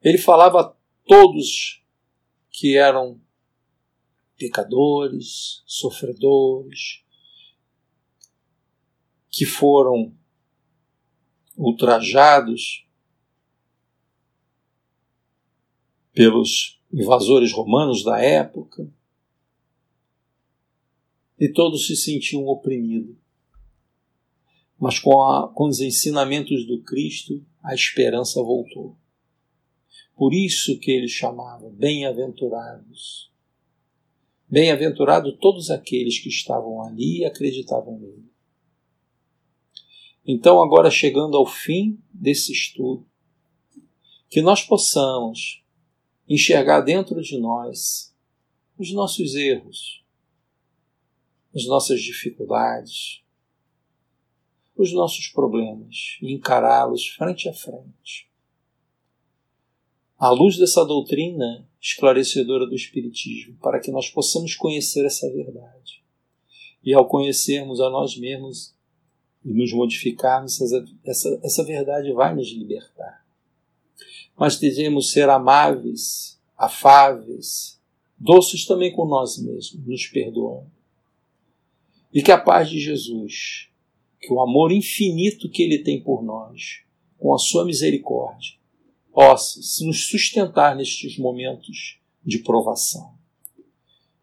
ele 0.00 0.18
falava 0.18 0.60
a 0.60 0.76
todos 1.06 1.82
que 2.50 2.76
eram 2.76 3.20
pecadores, 4.36 5.62
sofredores, 5.66 7.01
que 9.32 9.46
foram 9.46 10.14
ultrajados 11.56 12.86
pelos 16.12 16.78
invasores 16.92 17.50
romanos 17.50 18.04
da 18.04 18.20
época, 18.20 18.86
e 21.38 21.48
todos 21.48 21.86
se 21.86 21.96
sentiam 21.96 22.46
oprimidos. 22.46 23.16
Mas 24.78 24.98
com, 24.98 25.22
a, 25.22 25.48
com 25.48 25.66
os 25.66 25.80
ensinamentos 25.80 26.66
do 26.66 26.82
Cristo, 26.82 27.44
a 27.62 27.74
esperança 27.74 28.42
voltou. 28.42 28.96
Por 30.14 30.34
isso 30.34 30.78
que 30.78 30.90
ele 30.90 31.08
chamava 31.08 31.70
bem-aventurados. 31.70 33.32
Bem-aventurados 34.48 35.38
todos 35.40 35.70
aqueles 35.70 36.18
que 36.18 36.28
estavam 36.28 36.82
ali 36.82 37.20
e 37.20 37.24
acreditavam 37.24 37.98
nele. 37.98 38.31
Então, 40.26 40.62
agora 40.62 40.90
chegando 40.90 41.36
ao 41.36 41.46
fim 41.46 41.98
desse 42.12 42.52
estudo, 42.52 43.04
que 44.28 44.40
nós 44.40 44.62
possamos 44.62 45.62
enxergar 46.28 46.80
dentro 46.80 47.20
de 47.20 47.38
nós 47.38 48.14
os 48.78 48.92
nossos 48.92 49.34
erros, 49.34 50.02
as 51.54 51.66
nossas 51.66 52.00
dificuldades, 52.00 53.22
os 54.76 54.92
nossos 54.92 55.28
problemas 55.28 56.18
e 56.22 56.32
encará-los 56.32 57.06
frente 57.08 57.48
a 57.48 57.52
frente. 57.52 58.30
À 60.18 60.30
luz 60.30 60.56
dessa 60.56 60.84
doutrina 60.84 61.68
esclarecedora 61.80 62.64
do 62.66 62.74
Espiritismo, 62.74 63.56
para 63.60 63.80
que 63.80 63.90
nós 63.90 64.08
possamos 64.08 64.54
conhecer 64.54 65.04
essa 65.04 65.28
verdade. 65.32 66.02
E 66.82 66.94
ao 66.94 67.08
conhecermos 67.08 67.80
a 67.80 67.90
nós 67.90 68.16
mesmos, 68.16 68.74
e 69.44 69.52
nos 69.52 69.72
modificarmos, 69.72 70.60
essa, 71.04 71.40
essa, 71.42 71.64
verdade 71.64 72.12
vai 72.12 72.34
nos 72.34 72.48
libertar. 72.48 73.24
mas 74.38 74.58
devemos 74.58 75.10
ser 75.10 75.28
amáveis, 75.28 76.40
afáveis, 76.56 77.80
doces 78.18 78.64
também 78.64 78.92
com 78.92 79.04
nós 79.04 79.38
mesmos, 79.38 79.84
nos 79.84 80.06
perdoando. 80.06 80.70
E 82.12 82.22
que 82.22 82.30
a 82.30 82.38
paz 82.38 82.70
de 82.70 82.78
Jesus, 82.78 83.68
que 84.20 84.32
o 84.32 84.40
amor 84.40 84.70
infinito 84.70 85.50
que 85.50 85.62
Ele 85.62 85.78
tem 85.78 86.00
por 86.00 86.22
nós, 86.22 86.82
com 87.18 87.34
a 87.34 87.38
sua 87.38 87.64
misericórdia, 87.64 88.54
possa 89.12 89.60
nos 89.84 90.08
sustentar 90.08 90.76
nestes 90.76 91.18
momentos 91.18 91.98
de 92.24 92.38
provação. 92.38 93.12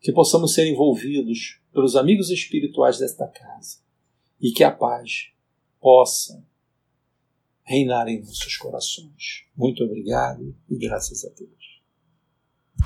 Que 0.02 0.12
possamos 0.12 0.54
ser 0.54 0.68
envolvidos 0.68 1.60
pelos 1.74 1.96
amigos 1.96 2.30
espirituais 2.30 3.00
desta 3.00 3.28
casa 3.28 3.89
e 4.42 4.52
que 4.52 4.64
a 4.64 4.72
paz 4.72 5.32
possa 5.80 6.44
reinar 7.64 8.08
em 8.08 8.20
nossos 8.20 8.58
corações. 8.58 9.46
Muito 9.56 9.84
obrigado 9.84 10.56
e 10.70 10.78
graças 10.78 11.24
a 11.24 11.30
Deus. 11.30 11.59